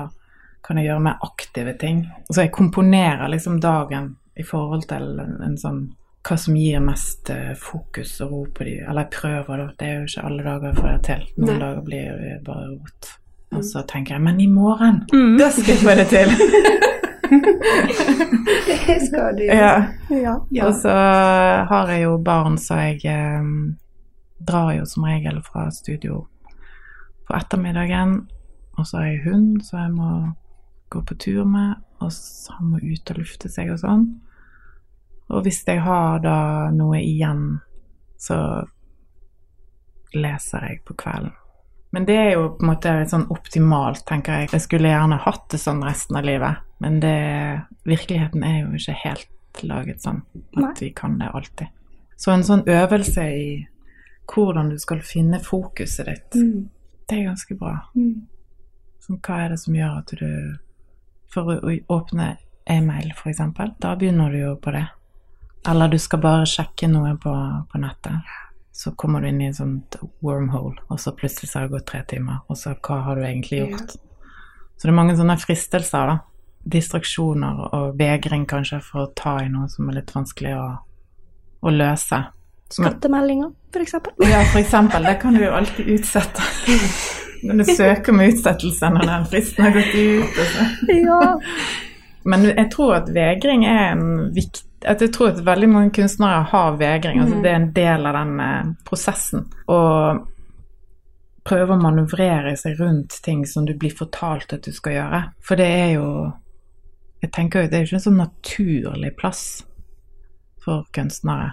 [0.64, 2.06] kan jeg gjøre mer aktive ting.
[2.32, 5.80] Så jeg komponerer liksom dagen i forhold til en, en sånn
[6.26, 9.66] hva som gir mest eh, fokus og ro på de Eller jeg prøver, da.
[9.80, 11.22] Det er jo ikke alle dager jeg får det til.
[11.40, 11.60] Noen Nei.
[11.62, 13.12] dager blir det bare rot.
[13.56, 15.38] Og så tenker jeg men i morgen, Mm.
[15.40, 16.28] da skal jeg få det til!
[18.86, 19.42] Det skal du.
[19.44, 19.86] ja.
[20.10, 20.34] Ja.
[20.50, 20.66] Ja.
[20.66, 20.90] Og så
[21.70, 23.44] har jeg jo barn, så jeg eh,
[24.46, 26.24] drar jo som regel fra studio
[27.28, 28.16] på ettermiddagen.
[28.78, 30.10] Og så har jeg hund, så jeg må
[30.90, 34.06] gå på tur med, og så han må ut og lufte seg og sånn.
[35.30, 36.36] Og hvis jeg har da
[36.74, 37.60] noe igjen,
[38.18, 38.36] så
[40.14, 41.32] leser jeg på kvelden.
[41.92, 44.50] Men det er jo på en måte sånn optimalt, tenker jeg.
[44.54, 47.14] Jeg skulle gjerne hatt det sånn resten av livet, men det,
[47.88, 50.20] virkeligheten er jo ikke helt laget sånn
[50.54, 50.72] at Nei.
[50.78, 51.72] vi kan det alltid.
[52.20, 53.46] Så en sånn øvelse i
[54.30, 56.68] hvordan du skal finne fokuset ditt, Mm.
[57.08, 57.80] det er ganske bra.
[57.96, 58.26] Mm.
[59.00, 60.58] Sånn, hva er det som gjør at du
[61.30, 63.38] For å, åpne e-mail, f.eks.,
[63.78, 64.88] da begynner du jo på det.
[65.68, 67.32] Eller du skal bare sjekke noe på,
[67.72, 68.36] på nettet.
[68.72, 69.74] Så kommer du inn i en sånn
[70.24, 72.40] wormhole, og så plutselig så har det gått tre timer.
[72.48, 73.96] Og så hva har du egentlig gjort?
[74.80, 76.18] Så det er mange sånne fristelser, da.
[76.70, 80.64] Distraksjoner og vegring kanskje for å ta i noe som er litt vanskelig å,
[81.60, 82.22] å løse.
[82.70, 83.50] Skattemeldinger,
[83.82, 84.14] eksempel.
[84.30, 84.72] ja, f.eks.
[84.96, 86.48] Det kan du jo alltid utsette.
[87.44, 90.40] Når du søker om utsettelse når den fristen har gått ut.
[90.92, 91.20] Ja.
[92.28, 96.42] Men jeg tror at vegring er en viktig at Jeg tror at veldig mange kunstnere
[96.50, 97.20] har vegring.
[97.20, 99.46] altså Det er en del av den eh, prosessen.
[99.68, 99.78] Å
[101.44, 105.22] prøve å manøvrere seg rundt ting som du blir fortalt at du skal gjøre.
[105.44, 106.06] For det er jo
[107.20, 109.42] Jeg tenker jo det er jo ikke en sånn naturlig plass
[110.64, 111.50] for kunstnere.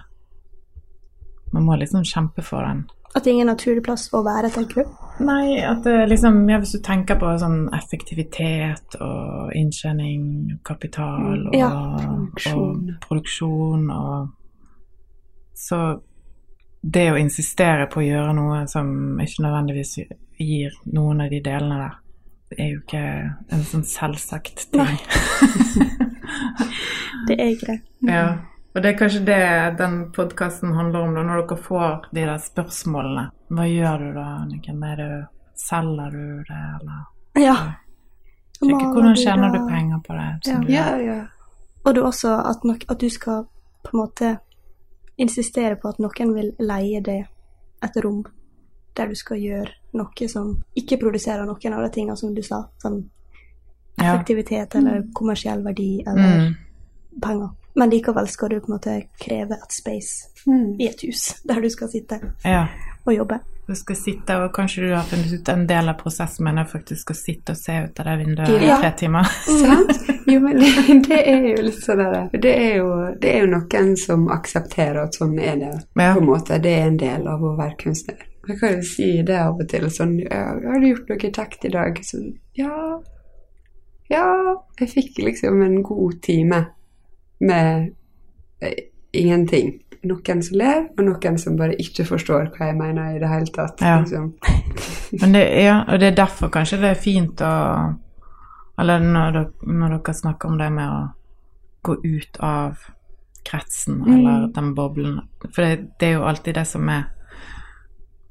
[1.51, 2.85] Man må liksom kjempe for den.
[3.13, 5.06] At det er ingen naturlig plass å være, tenker du?
[5.19, 11.55] Nei, at det liksom ja, Hvis du tenker på sånn effektivitet og inntjening, kapital og,
[11.57, 12.89] Ja, produksjon.
[12.93, 14.27] og produksjon og
[15.57, 15.79] Så
[16.83, 19.95] det å insistere på å gjøre noe som ikke nødvendigvis
[20.37, 21.95] gir noen av de delene der,
[22.51, 23.01] det er jo ikke
[23.57, 25.01] en sånn selvsagt ting.
[27.27, 27.79] Det er ikke det.
[28.07, 28.27] Ja.
[28.75, 29.39] Og det er kanskje det
[29.79, 33.23] den podkasten handler om, da, når dere får de der spørsmålene.
[33.49, 34.83] Hva gjør du da, Anniken?
[34.83, 37.05] Er det, selger du det, eller
[37.43, 37.55] Ja.
[38.63, 40.51] Ikke, Hvordan tjener du penger på det?
[40.51, 40.59] Ja.
[40.59, 41.25] du Ja, ja.
[41.85, 43.43] Og det er også at, nok, at du skal
[43.83, 44.37] på en måte
[45.17, 47.25] insistere på at noen vil leie deg
[47.83, 48.25] et rom
[48.97, 52.63] der du skal gjøre noe som ikke produserer noen av de tingene som du sa,
[52.81, 53.03] som
[53.99, 54.13] Ja.
[54.15, 56.55] effektivitet eller kommersiell verdi eller Mm.
[57.21, 57.49] penger.
[57.75, 60.75] Men likevel skal du på en måte kreve et space Mm.
[60.79, 62.67] i et hus der du skal sitte ja.
[63.07, 63.39] Og jobbe.
[63.67, 66.69] Du skal sitte, og kanskje du har funnet ut en del av prosessen men jeg
[66.71, 68.77] faktisk å sitte og se ut av det vinduet i Ja.
[68.79, 69.27] tre timer.
[69.63, 69.91] Sant?
[70.27, 70.61] Jo, men
[71.09, 72.87] det, er jo litt sånn der det er, jo,
[73.19, 75.73] det er jo noen som aksepterer at sånn er det.
[75.99, 76.13] Ja.
[76.15, 76.61] På en måte.
[76.63, 78.23] Det er en del av å være kunstner.
[78.47, 79.89] Jeg kan jo si det av og til.
[79.91, 82.23] Sånn 'Har du gjort noe kjekt i dag?' Så
[82.55, 83.01] ja.
[84.09, 86.65] Ja, jeg fikk liksom en god time
[87.39, 87.91] med
[88.61, 89.81] eh, ingenting.
[90.03, 93.47] Noen som ler, og noen som bare ikke forstår hva jeg mener i det hele
[93.55, 93.81] tatt.
[93.81, 93.99] Ja.
[94.01, 94.33] Liksom.
[95.21, 97.53] Men det, ja, og det er derfor kanskje det er fint å
[98.79, 100.99] Eller når dere, når dere snakker om det med å
[101.87, 102.75] gå ut av
[103.47, 104.13] kretsen Mm.
[104.13, 105.21] eller den boblen.
[105.55, 107.03] For det, det er jo alltid det som er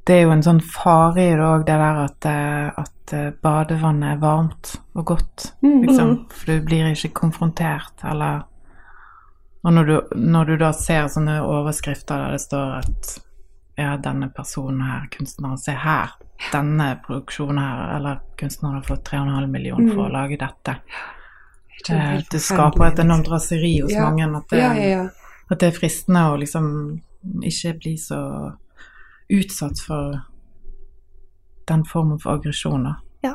[0.07, 3.33] Det er jo en sånn fare i det òg, det der at, eh, at eh,
[3.43, 5.53] badevannet er varmt og godt.
[5.63, 5.81] Mm.
[5.83, 6.13] Liksom.
[6.31, 8.45] For du blir ikke konfrontert, eller
[9.67, 13.09] Og når du, når du da ser sånne overskrifter der det står at
[13.77, 16.13] ja, denne personen her, kunstneren, se her,
[16.53, 20.77] denne produksjonen her, eller kunstneren har fått 3,5 millioner for å lage dette.
[21.87, 23.05] Det Eh, Det skaper et liksom.
[23.07, 24.11] enormt raseri hos Ja.
[24.11, 24.37] mange.
[24.37, 25.09] At det, Ja,
[25.51, 27.01] at det er fristende å liksom
[27.43, 28.57] ikke bli så
[29.31, 30.23] utsatt for
[31.69, 32.95] den formen for aggresjon, da.
[33.23, 33.35] Ja.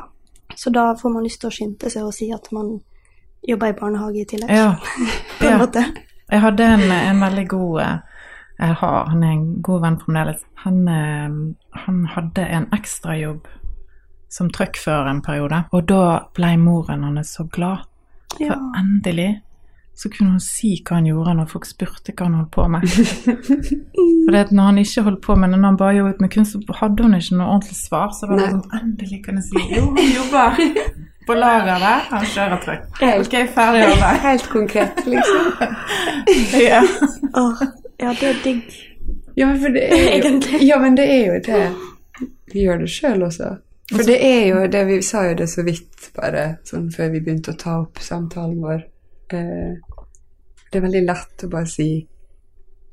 [0.56, 2.80] Så da får man lyst til å skynde seg og si at man
[3.48, 4.50] jobber i barnehage i tillegg.
[4.50, 4.74] Ja.
[5.38, 5.84] På en måte.
[6.32, 7.98] Jeg hadde en, en veldig god eh,
[8.62, 10.42] Jeg har, han er en god venn fremdeles.
[10.64, 11.38] Han, eh,
[11.86, 13.48] han hadde en ekstrajobb
[14.32, 17.82] som truckfører en periode, og da ble moren hans så glad.
[18.38, 18.56] For Ja.
[18.80, 19.42] endelig
[19.94, 22.86] så kunne hun si hva han gjorde når folk spurte hva han holdt på med.
[24.24, 27.02] For når han ikke holdt på med når han bare jobbet med kunst, så hadde
[27.04, 28.08] hun ikke noe ordentlig svar.
[28.16, 28.54] Så var det Nei.
[28.54, 30.62] sånn Endelig kan jeg si jo, han jobber
[31.26, 32.86] på lageret kjører trykk.
[33.00, 33.26] Helt.
[33.26, 34.12] Ok, ferdig jobbe.
[34.26, 35.52] Helt konkret, liksom.
[36.68, 36.80] Ja.
[37.38, 37.62] Oh,
[38.00, 38.62] ja, det er digg.
[39.36, 40.62] Ja, men, for det er jo, Egentlig.
[40.66, 41.60] ja, men det er jo det.
[42.52, 43.52] Vi gjør det sjøl også.
[43.92, 47.20] For det er jo det Vi sa jo det så vidt bare sånn før vi
[47.20, 48.84] begynte å ta opp samtalen vår.
[49.32, 49.98] Eh,
[50.72, 51.88] det er veldig lett å bare si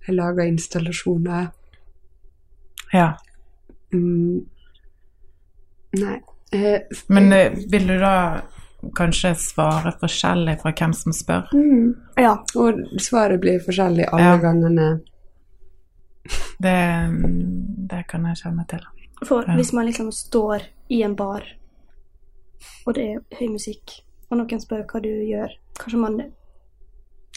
[0.07, 1.49] Jeg lager installasjoner.
[2.93, 3.09] ja.
[3.93, 4.41] Mm,
[5.97, 6.17] nei.
[6.51, 8.41] Eh, Men eh, vil du da
[8.95, 11.49] kanskje svare forskjellig fra hvem som spør?
[11.53, 12.37] mm, Ja.
[12.55, 14.37] og svaret blir forskjellig alle Ja.
[14.37, 15.01] gangene.
[16.59, 16.75] Det,
[17.89, 18.79] det kan jeg kjenne til.
[19.25, 19.55] For Ja.
[19.55, 21.43] hvis man liksom står i en bar,
[22.85, 26.31] og det er høy musikk, og noen spør hva du gjør, kanskje man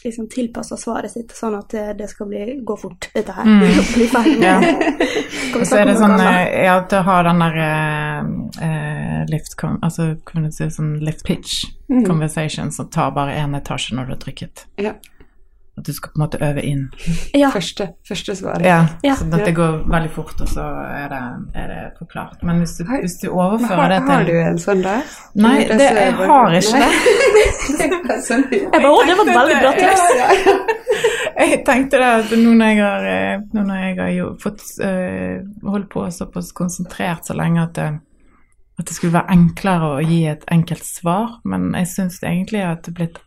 [0.05, 3.47] liksom tilpassa svaret sitt sånn at det, det skal bli, gå fort, dette her.
[3.47, 3.61] Mm.
[3.95, 4.41] Bli ferdig.
[4.43, 4.57] Ja.
[5.69, 8.33] Så er det sånn eh, ja, til å ha den der eh,
[8.67, 11.63] eh, lift Altså kan du si sånn lift pitch
[11.93, 12.05] Mm.
[12.05, 14.65] conversation som tar bare én etasje når du har trykket.
[14.81, 14.93] Ja.
[15.73, 16.83] At du skal på en måte øve inn.
[17.41, 17.47] Ja.
[17.49, 18.61] Første, første svaret.
[18.67, 19.15] Ja, Ja.
[19.17, 20.61] Sånn at det går veldig fort, og så
[20.93, 21.21] er det,
[21.57, 22.43] er det forklart.
[22.45, 25.01] Men hvis du, hvis du overfører har, det til har du en sånn der?
[25.41, 26.91] Nei, det, jeg har ikke det.
[28.27, 30.03] Sånn- Jeg bare, å, det var et veldig bra tips.
[31.43, 34.61] Jeg tenkte det at nå når jeg har, eh, nå når jeg har jo fått
[34.85, 37.87] eh, holdt på såpass konsentrert så lenge at det,
[38.79, 42.85] at det skulle være enklere å gi et enkelt svar, men jeg syns egentlig at
[42.85, 43.19] det er blitt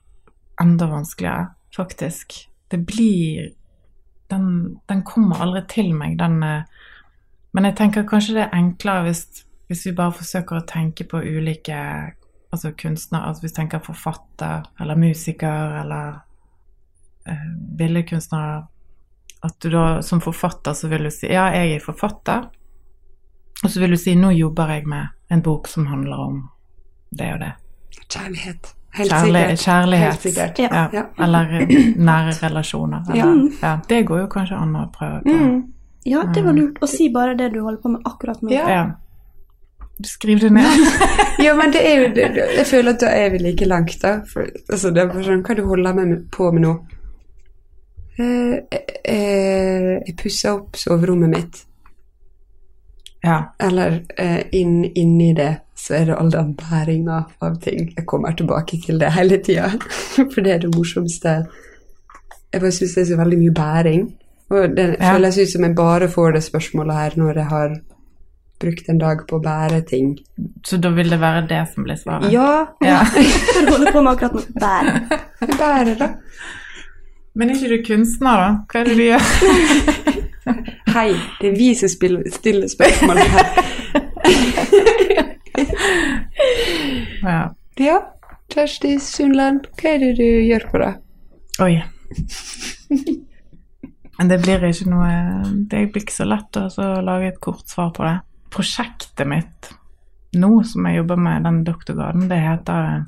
[0.62, 2.48] enda vanskeligere, faktisk.
[2.70, 3.52] Det blir
[4.30, 6.62] Den, den kommer aldri til meg, den eh,
[7.54, 11.20] Men jeg tenker kanskje det er enklere hvis, hvis vi bare forsøker å tenke på
[11.22, 11.76] ulike
[12.50, 16.18] altså kunstnere, altså hvis vi tenker forfatter eller musiker eller
[17.26, 17.46] eh,
[17.78, 18.66] billedkunstnere
[19.46, 22.48] At du da som forfatter så vil du si ja, jeg er forfatter.
[23.62, 26.40] Og så vil du si nå jobber jeg med en bok som handler om
[27.10, 27.52] det og det.
[28.08, 28.75] Kjærlighet.
[28.96, 29.58] Helt Kjærle sikkert.
[29.64, 30.12] kjærlighet.
[30.12, 30.58] Helt sikkert.
[30.58, 30.88] Ja.
[30.92, 31.02] Ja.
[31.24, 31.50] Eller
[32.10, 33.02] nære relasjoner.
[33.10, 33.48] Eller, Ja.
[33.68, 33.78] ja.
[33.88, 35.32] Det går jo kanskje an å prøve på.
[35.36, 35.62] Mm.
[36.06, 38.50] Ja, det var lurt å si bare det du holder på med akkurat nå.
[38.54, 38.68] Ja.
[38.70, 38.84] Ja.
[39.98, 40.08] Du
[40.40, 40.86] det ned.
[41.44, 44.20] Ja, men det er jo det- Jeg føler at da er vi like langt, da.
[44.32, 46.74] For, altså, det er bare sånn Hva du holder med, på med nå?
[48.18, 51.64] Eh, eh, jeg pusser opp soverommet mitt.
[53.24, 53.42] Ja.
[53.60, 57.92] Eller eh, inn, inni det så er det all den bæringa av ting.
[57.96, 59.70] Jeg kommer tilbake til det hele tida,
[60.32, 61.34] for det er det morsomste.
[62.52, 64.06] Jeg bare syns det er så veldig mye bæring.
[64.50, 65.12] Og det Ja.
[65.16, 67.76] føles ut som jeg bare får det spørsmålet her når jeg har
[68.60, 70.16] brukt en dag på å bære ting.
[70.64, 72.30] Så da vil det være det som blir svaret?
[72.32, 73.02] Ja, Ja.
[73.52, 74.40] Hva du holder på med akkurat nå?
[74.60, 74.92] Bære.
[75.58, 76.08] bære, da.
[77.34, 78.48] Men er ikke du kunstner, da?
[78.72, 79.24] Hva er det du gjør?
[80.96, 81.10] Hei,
[81.42, 83.46] det er vi som stiller spørsmål her.
[87.22, 87.54] Ja.
[87.80, 87.96] Ja,
[88.52, 90.92] Kjersti Sundland, hva er det du gjør på det?
[91.64, 91.74] Oi.
[94.16, 95.10] Men det blir ikke noe
[95.68, 98.14] Det blir ikke så lett å lage et kort svar på det.
[98.54, 99.72] Prosjektet mitt
[100.36, 103.04] nå, som jeg jobber med, den doktorgraden, det heter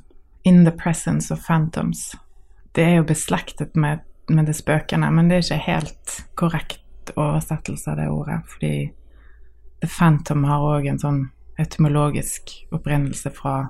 [0.49, 2.15] In the Presence of Phantoms.
[2.73, 7.91] Det er jo beslektet med, med det spøkende, men det er ikke helt korrekt oversettelse
[7.93, 8.39] av det ordet.
[8.49, 8.73] Fordi
[9.83, 11.21] The Phantom har òg en sånn
[11.59, 13.68] etymologisk opprinnelse fra,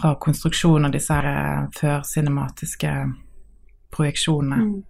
[0.00, 2.94] fra konstruksjonen av disse her eh, førcinematiske
[3.96, 4.82] projeksjonene.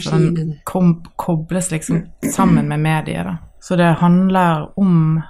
[0.00, 3.24] Så den kom, kobles liksom sammen med mediet.
[3.24, 3.36] Da.
[3.60, 5.20] Så det handler om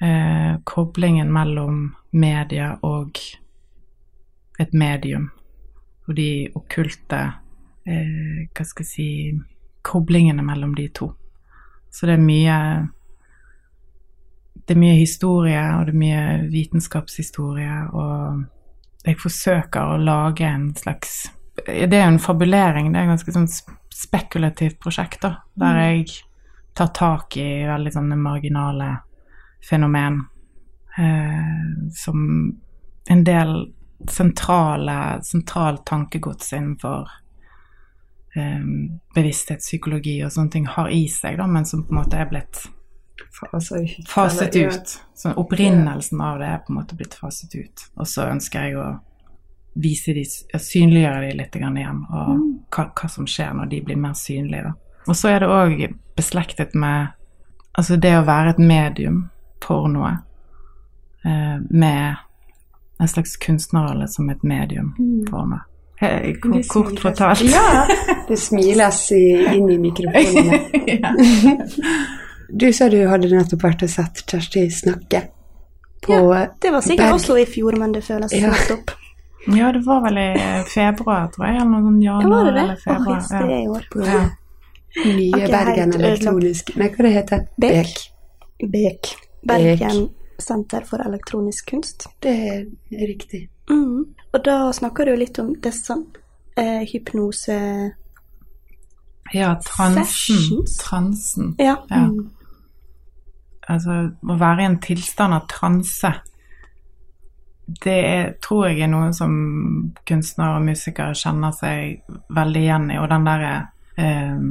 [0.00, 3.18] eh, koblingen mellom media og
[4.58, 5.30] et medium.
[6.06, 7.18] Og de okkulte
[7.86, 9.10] eh, Hva skal jeg si
[9.86, 11.12] Koblingene mellom de to.
[11.90, 12.54] Så det er mye
[14.64, 18.44] Det er mye historie, og det er mye vitenskapshistorie, og
[19.06, 21.26] jeg forsøker å lage en slags
[21.66, 23.48] det er jo en fabulering, det er et ganske sånn
[23.96, 26.18] spekulativt prosjekt, da, der jeg
[26.76, 28.90] tar tak i veldig sånne marginale
[29.64, 30.20] fenomen
[30.98, 31.62] eh,
[31.96, 32.26] som
[33.08, 33.54] en del
[34.12, 37.08] sentrale, sentralt tankegods innenfor
[38.36, 38.68] eh,
[39.16, 42.66] bevissthetspsykologi og sånne ting har i seg, da, men som på en måte er blitt
[43.36, 44.08] Faser ut.
[44.08, 44.94] faset ut.
[45.14, 47.82] Så opprinnelsen av det er på en måte blitt faset ut.
[48.00, 48.86] Og så ønsker jeg å
[49.76, 50.22] vise de,
[50.56, 52.38] synliggjøre de litt grann igjen, og
[52.72, 54.72] hva, hva som skjer når de blir mer synlige.
[55.06, 55.82] Og så er det òg
[56.16, 57.12] beslektet med
[57.76, 59.18] altså det å være et medium
[59.62, 60.14] for noe,
[61.28, 62.16] eh, med
[63.00, 64.94] en slags kunstnerrolle som et medium
[65.28, 65.60] for noe.
[66.40, 67.40] Ko- Kort fortalt.
[67.52, 67.84] Ja,
[68.28, 69.22] det smiles i,
[69.56, 70.58] inn i mikrofonene.
[70.96, 71.12] ja.
[72.48, 75.22] Du sa du hadde nettopp vært og sett Kjersti snakke
[76.06, 77.14] på ja, Det var sikkert Berg.
[77.18, 78.50] også i fjor, men det føles Ja.
[78.52, 78.90] nettopp.
[79.56, 80.28] ja, det var vel i
[80.70, 81.56] februar, tror jeg.
[81.56, 82.62] Eller noe sånn Ja, var januar det det?
[82.62, 83.16] eller februar.
[83.16, 83.84] yes, det er i år.
[84.06, 84.30] Ja.
[85.04, 87.74] nye okay, Bergen elektronisk Nei, hva det heter Bek.
[87.76, 88.70] Bek.
[88.70, 89.10] BEK.
[89.44, 92.06] Bergen senter for elektronisk kunst.
[92.22, 92.64] Det er
[93.06, 93.48] riktig.
[93.70, 94.04] Mm.
[94.32, 95.96] Og da snakker du jo litt om disse
[96.56, 97.92] eh, hypnose
[99.34, 100.04] Ja, transen.
[100.04, 100.76] Sessions?
[100.78, 101.54] Transen.
[101.58, 101.76] Ja.
[101.90, 101.96] Ja.
[102.06, 102.30] Mm.
[103.68, 106.12] Altså, å være i en tilstand av transe,
[107.82, 109.32] det er, tror jeg er noe som
[110.06, 112.98] kunstnere og musikere kjenner seg veldig igjen i.
[113.02, 113.54] Og den derre
[113.98, 114.44] eh,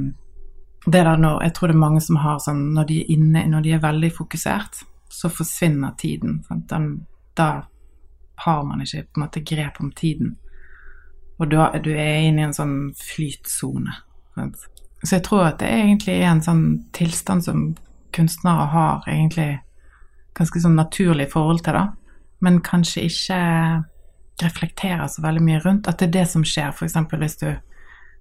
[0.85, 3.45] Det der når Jeg tror det er mange som har sånn Når de er inne,
[3.49, 6.43] når de er veldig fokusert, så forsvinner tiden.
[6.69, 7.05] Den,
[7.37, 7.63] da
[8.43, 10.35] har man ikke på en måte grep om tiden.
[11.39, 13.95] Og er- du er inne i en sånn flytsone.
[15.03, 17.75] Så jeg tror at det egentlig er en sånn tilstand som
[18.15, 19.59] kunstnere har egentlig
[20.35, 21.85] ganske sånn naturlig forhold til, da.
[22.43, 23.37] Men kanskje ikke
[24.43, 25.87] reflekterer så veldig mye rundt.
[25.87, 26.97] At det er det som skjer, f.eks.
[27.15, 27.47] hvis du,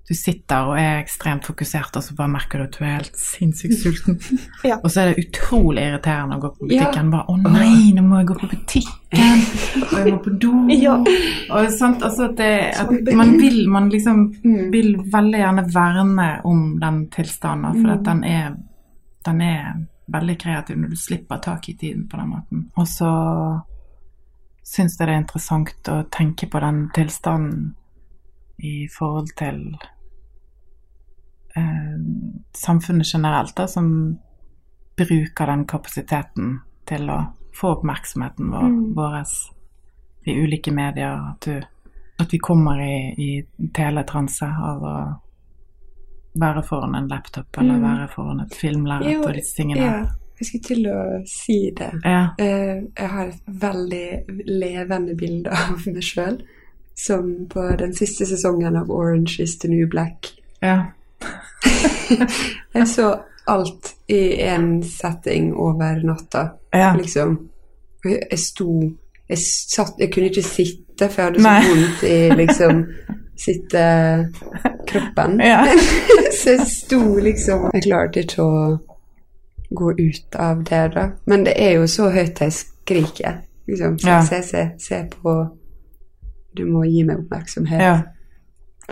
[0.08, 3.18] du sitter og er ekstremt fokusert, og så bare merker du at du er helt
[3.18, 4.18] sinnssykt sulten.
[4.70, 4.76] Ja.
[4.84, 6.84] Og så er det utrolig irriterende å gå på Ja.
[6.86, 7.10] butikken.
[7.10, 9.42] Bare 'Å nei, nå må jeg gå på butikken',
[9.82, 10.52] og jeg må på do.
[10.70, 10.94] Ja.
[11.50, 14.70] Og sant, altså at, det, at man vil man liksom Mm.
[14.72, 17.98] vil veldig gjerne verne om den tilstanden, for Mm.
[17.98, 18.56] at den er,
[19.24, 22.64] den er veldig kreativ når du slipper tak i tiden på den måten.
[22.76, 23.10] Og så
[24.64, 27.74] syns jeg det er interessant å tenke på den tilstanden
[28.64, 29.58] i forhold til
[31.56, 31.96] eh,
[32.56, 34.18] samfunnet generelt, da, som
[34.96, 36.58] bruker den kapasiteten
[36.88, 37.18] til å
[37.54, 38.94] få oppmerksomheten vår, Mm.
[38.94, 39.50] våres
[40.26, 41.18] i ulike medier.
[41.30, 41.62] At, du,
[42.18, 44.96] at vi kommer i, i teletranse av å
[46.40, 47.82] være foran en laptop eller Mm.
[47.82, 49.80] være foran et filmlerret og disse tingene.
[49.80, 50.04] Ja,
[50.40, 51.92] jeg skulle til å si det.
[52.04, 52.28] Ja.
[52.38, 54.08] Eh, jeg har et veldig
[54.46, 56.40] levende bilde av meg sjøl,
[56.96, 60.32] som på den siste sesongen av Orange is the New Black.
[60.62, 60.82] ja.
[62.74, 63.14] Jeg så
[63.46, 66.94] alt i en setting over natta, ja.
[66.96, 67.38] liksom.
[68.04, 68.90] Jeg sto
[69.28, 72.82] jeg, satt, jeg kunne ikke sitte, for jeg hadde så vondt i liksom
[73.36, 75.40] sittekroppen.
[75.52, 75.66] ja.
[76.42, 78.78] Så jeg sto liksom Jeg klarte ikke å
[79.74, 81.08] gå ut av det, da.
[81.26, 83.34] Men det er jo så høyt jeg skriker.
[83.66, 83.96] Liksom.
[84.04, 84.20] Ja.
[84.26, 85.32] se, se, se på
[86.54, 87.80] Du må gi meg oppmerksomhet.
[87.82, 87.96] ja.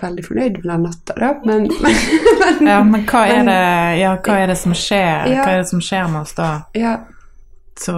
[0.01, 1.95] Veldig fornøyd med den natta, da, men, men,
[2.41, 5.29] men Ja, men hva er Men- det, ja, hva er det som skjer?
[5.37, 6.47] Hva er det som skjer med oss da?
[6.73, 6.95] Ja,
[7.77, 7.93] Så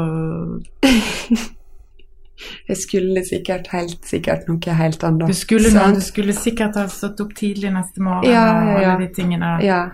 [2.68, 5.28] jeg skulle sikkert helt sikkert noe helt annet.
[5.28, 8.94] du skulle, du skulle sikkert ha stått opp tidlig neste morgen Ja, og ja, ja.
[8.94, 9.64] alle de tingene der.
[9.66, 9.90] Ja.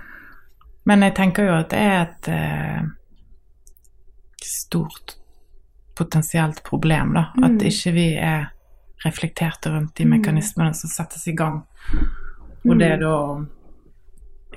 [0.87, 2.83] Men jeg tenker jo at det er et eh,
[4.43, 5.17] stort
[5.99, 7.27] potensielt problem, da.
[7.37, 7.45] Mm.
[7.45, 8.47] At ikke vi er
[9.05, 10.11] reflekterte rundt de Mm.
[10.17, 11.63] mekanismene som settes i gang.
[12.65, 13.01] Og det er Mm.
[13.01, 13.47] da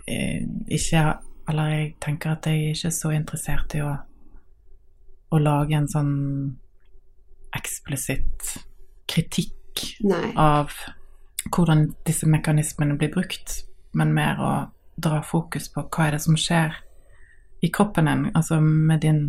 [0.07, 1.17] eh, ikke
[1.49, 3.97] Eller jeg tenker at jeg ikke er så interessert i å,
[5.31, 6.55] å lage en sånn
[7.63, 8.53] eksplisitt
[9.09, 10.31] kritikk Nei.
[10.39, 10.71] av
[11.51, 13.63] hvordan disse mekanismene blir brukt,
[13.97, 14.51] men mer å
[14.95, 16.75] dra fokus på hva er det som skjer
[17.63, 19.21] i kroppen din, altså med din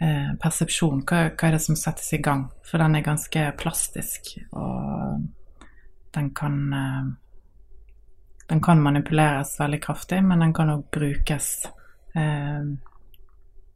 [0.00, 1.02] eh, persepsjon.
[1.08, 2.48] Hva, hva er det som settes i gang?
[2.66, 5.26] For den er ganske plastisk, og
[6.14, 7.10] den kan eh,
[8.50, 11.68] Den kan manipuleres veldig kraftig, men den kan òg brukes
[12.18, 12.64] eh,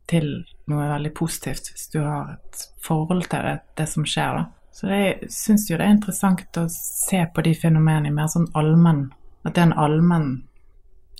[0.07, 4.45] til noe veldig positivt hvis du har et forhold til det, det som skjer, da.
[4.75, 8.49] Så det- jeg syns jo det er interessant å se på de fenomenene mer sånn
[8.55, 9.11] allmenn
[9.47, 10.43] At det er en allmenn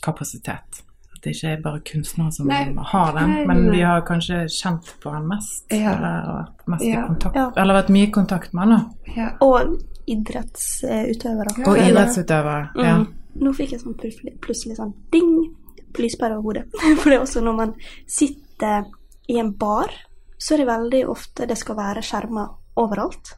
[0.03, 0.83] kapasitet.
[1.15, 2.75] At det ikke er bare kunstnere som Nei.
[2.75, 5.67] har den, Nei, men vi har kanskje kjent på den mest.
[5.71, 5.93] Ja.
[5.95, 7.05] Eller vært mest Ja.
[7.05, 7.51] i kontakt Ja.
[7.57, 9.13] Eller vært mye i kontakt med den, da.
[9.17, 9.31] Ja.
[9.43, 9.79] Og
[10.09, 11.67] idrettsutøvere.
[11.67, 12.71] Og idrettsutøvere.
[12.77, 12.97] Ja.
[12.99, 13.07] Mm.
[13.41, 13.97] Nå fikk jeg sånn
[14.41, 15.55] plutselig sånn ding,
[15.95, 16.65] lyspære over hodet.
[17.01, 17.75] For det er også når man
[18.07, 19.91] sitter i en bar,
[20.39, 23.35] så er det veldig ofte det skal være skjermer overalt.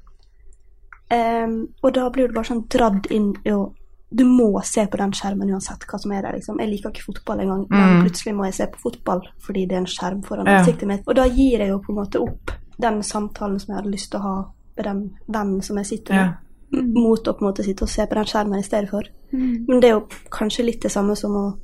[1.11, 3.73] Um, og da blir du bare sånn dradd inn i å
[4.11, 6.33] Du må se på den skjermen uansett hva som er der.
[6.33, 6.59] liksom.
[6.61, 8.03] Jeg liker ikke fotball engang, men Mm.
[8.05, 10.59] plutselig må jeg se på fotball fordi det er en skjerm foran Ja.
[10.61, 11.03] ansiktet mitt.
[11.09, 12.51] Og da gir jeg jo på en måte opp
[12.81, 14.45] den samtalen som jeg hadde lyst til å ha
[14.77, 16.37] med den vennen som jeg sitter med
[16.73, 16.81] Ja.
[17.01, 19.03] mot å på en måte sitte og se på den skjermen i stedet for.
[19.33, 19.67] Mm.
[19.69, 21.59] Men det er jo kanskje litt det samme som å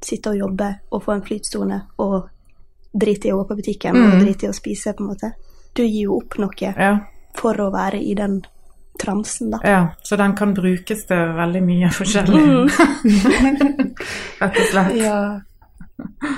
[0.00, 2.28] sitte og jobbe og få en flytstone og
[2.98, 4.12] drite i å gå på butikken Mm.
[4.12, 5.32] og drit i å spise, på en måte.
[5.74, 6.98] Du gir jo opp noe ja.
[7.36, 8.40] for å være i den
[8.98, 9.58] tramsen, da.
[9.64, 12.68] Ja, så den kan brukes til veldig mye forskjellig, Mm.
[14.40, 14.96] rett og slett.
[14.96, 15.40] Ja.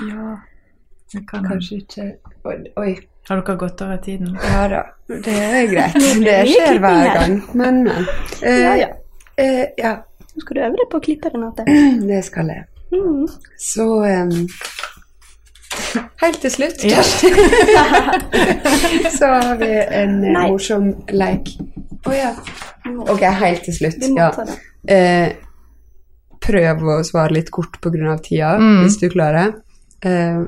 [0.09, 0.37] ja.
[1.11, 1.43] Det kan.
[1.43, 2.03] Kanskje ikke
[2.79, 2.93] Oi.
[3.27, 4.37] Har dere gått over tiden?
[4.43, 4.77] Ja da,
[5.11, 5.93] det er greit.
[5.99, 7.33] Det det skjer hver gang.
[7.59, 7.81] Men.
[7.87, 8.87] Eh, Ja, ja.
[9.41, 9.91] Uh, ja,
[10.35, 11.65] Nå skal du øve deg på å klippe, Renate.
[12.07, 12.63] det skal jeg.
[12.95, 13.27] Mm.
[13.59, 14.31] Så em,
[16.21, 17.01] Helt til slutt, Ja.
[19.17, 20.47] så har vi en eh, Nei.
[20.51, 21.53] morsom leik.
[22.05, 22.31] Å ja.
[23.09, 24.05] Ok, helt til slutt.
[24.17, 24.29] Ja.
[24.91, 25.33] Eh,
[26.41, 28.17] prøv å svare litt kort pga.
[28.23, 28.81] tida, Mm.
[28.83, 29.53] hvis du klarer.
[30.03, 30.41] Eh,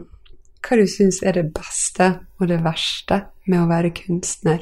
[0.64, 4.60] hva du syns er det beste og det verste med å være kunstner?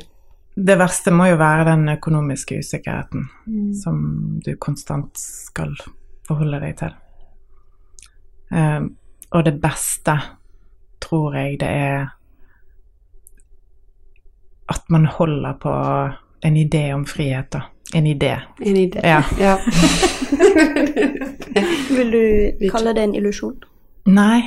[0.57, 3.30] Det verste må jo være den økonomiske usikkerheten
[3.82, 5.74] som du konstant skal
[6.28, 6.91] forholde deg til.
[8.51, 8.82] Eh,
[9.32, 10.18] og det beste
[11.02, 12.08] tror jeg det er
[14.72, 15.72] at man holder på
[16.47, 17.62] en idé om frihet, da.
[17.93, 18.38] En idé.
[18.62, 18.99] En idé?
[19.04, 19.24] Ja.
[19.39, 19.58] ja.
[21.97, 23.58] Vil du kalle det en illusjon?
[24.06, 24.41] Nei,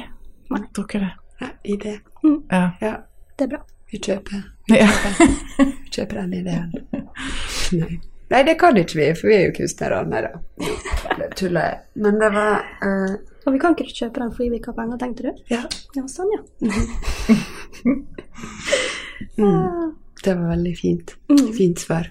[0.51, 1.11] jeg tror ikke det.
[1.41, 1.99] ja idé.
[2.51, 2.71] Ja.
[2.81, 2.95] Ja,
[3.39, 3.61] Det er bra.
[3.93, 4.89] vi kjøper, ja.
[5.59, 6.73] vi kjøper den ideen.
[7.81, 8.01] Nei.
[8.31, 10.01] Nei, det kan ikke vi, for vi er jo kunstnere.
[10.09, 10.31] Nei da.
[11.19, 11.79] Det tuller jeg.
[12.03, 13.15] Men det var uh...
[13.47, 15.43] Og vi kan ikke kjøpe den fordi vi ikke har penger, tenkte du?
[15.53, 15.61] Ja.
[15.95, 16.41] Ja, sånn, ja.
[19.39, 19.95] Mm.
[20.25, 21.15] Det var veldig fint.
[21.31, 21.53] Mm.
[21.57, 22.07] Fint svar.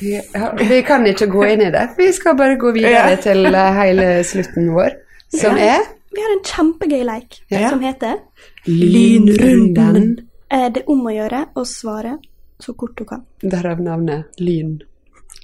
[0.00, 1.84] Vi, ja, vi kan ikke gå inn i det.
[1.98, 3.16] Vi skal bare gå videre Ja.
[3.22, 4.96] til eh, hele slutten vår,
[5.40, 5.76] som Ja.
[5.78, 5.84] er
[6.14, 7.70] Vi har en kjempegøy leik Ja.
[7.70, 8.18] som heter
[8.66, 10.28] Lynrunden.
[10.50, 12.18] eh, Det er om å gjøre å svare
[12.58, 13.24] så kort du kan.
[13.42, 14.80] Derav navnet Lyn.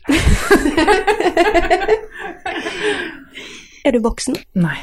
[3.84, 4.36] Er du voksen?
[4.60, 4.76] Nei.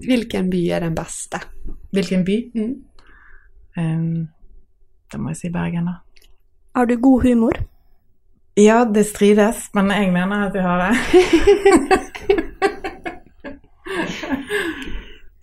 [0.00, 1.40] Hvilken by er den beste?
[1.92, 2.50] Hvilken by?
[2.56, 2.84] Mm.
[3.76, 4.28] Um,
[5.12, 5.92] da må jeg si Bergen, da.
[6.74, 7.52] Har du god humor?
[8.56, 10.96] Ja, det strides, men jeg mener at jeg har det.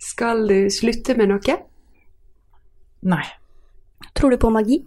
[0.10, 1.56] Skal du slutte med noe?
[3.06, 3.24] Nei.
[4.14, 4.82] Tror du på magi?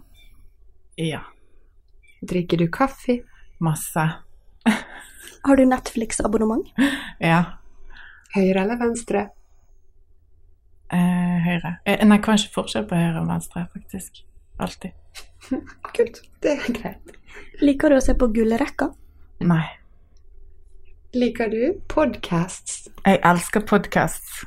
[1.00, 1.20] Ja.
[2.22, 3.18] Drikker du kaffe?
[3.60, 4.04] Masse.
[5.44, 6.70] Har du Netflix-abonnement?
[7.20, 7.60] Ja.
[8.34, 9.28] Høyre eller venstre?
[10.92, 11.76] Eh, høyre.
[11.86, 14.24] Eh, nei, kanskje forskjell på høyre og venstre, faktisk.
[14.58, 14.96] Alltid.
[15.94, 16.18] Kult.
[16.42, 17.14] Det er greit.
[17.62, 18.90] Liker du å se på Gullrekka?
[19.46, 19.64] Nei.
[21.14, 22.88] Liker du podcasts?
[23.06, 24.40] Jeg elsker podkasts.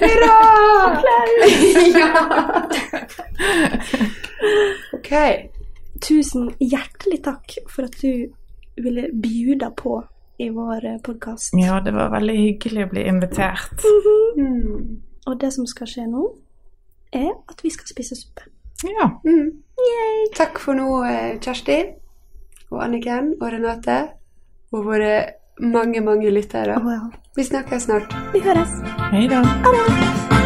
[0.00, 0.38] Hurra!
[2.00, 2.08] ja!
[4.98, 5.12] Ok.
[6.02, 8.26] Tusen hjertelig takk for at du
[8.82, 10.00] ville bjuda på
[10.42, 11.54] i vår podkast.
[11.54, 13.86] Ja, det var veldig hyggelig å bli invitert.
[14.34, 14.98] Mm.
[15.26, 16.26] Og det som skal skje nå,
[17.14, 18.50] er at vi skal spise suppe.
[18.82, 19.12] Ja.
[19.22, 19.54] Mm.
[20.34, 21.82] Takk for nå, eh, Kjersti
[22.72, 24.17] og Anniken og Renate
[24.72, 25.12] og våre
[25.60, 26.78] mange, mange lyttere.
[26.78, 27.00] Oh, ja.
[27.36, 28.14] Vi snakkes snart.
[28.32, 28.80] Vi høres.
[29.12, 29.42] Hei da.
[29.44, 30.37] Ha det!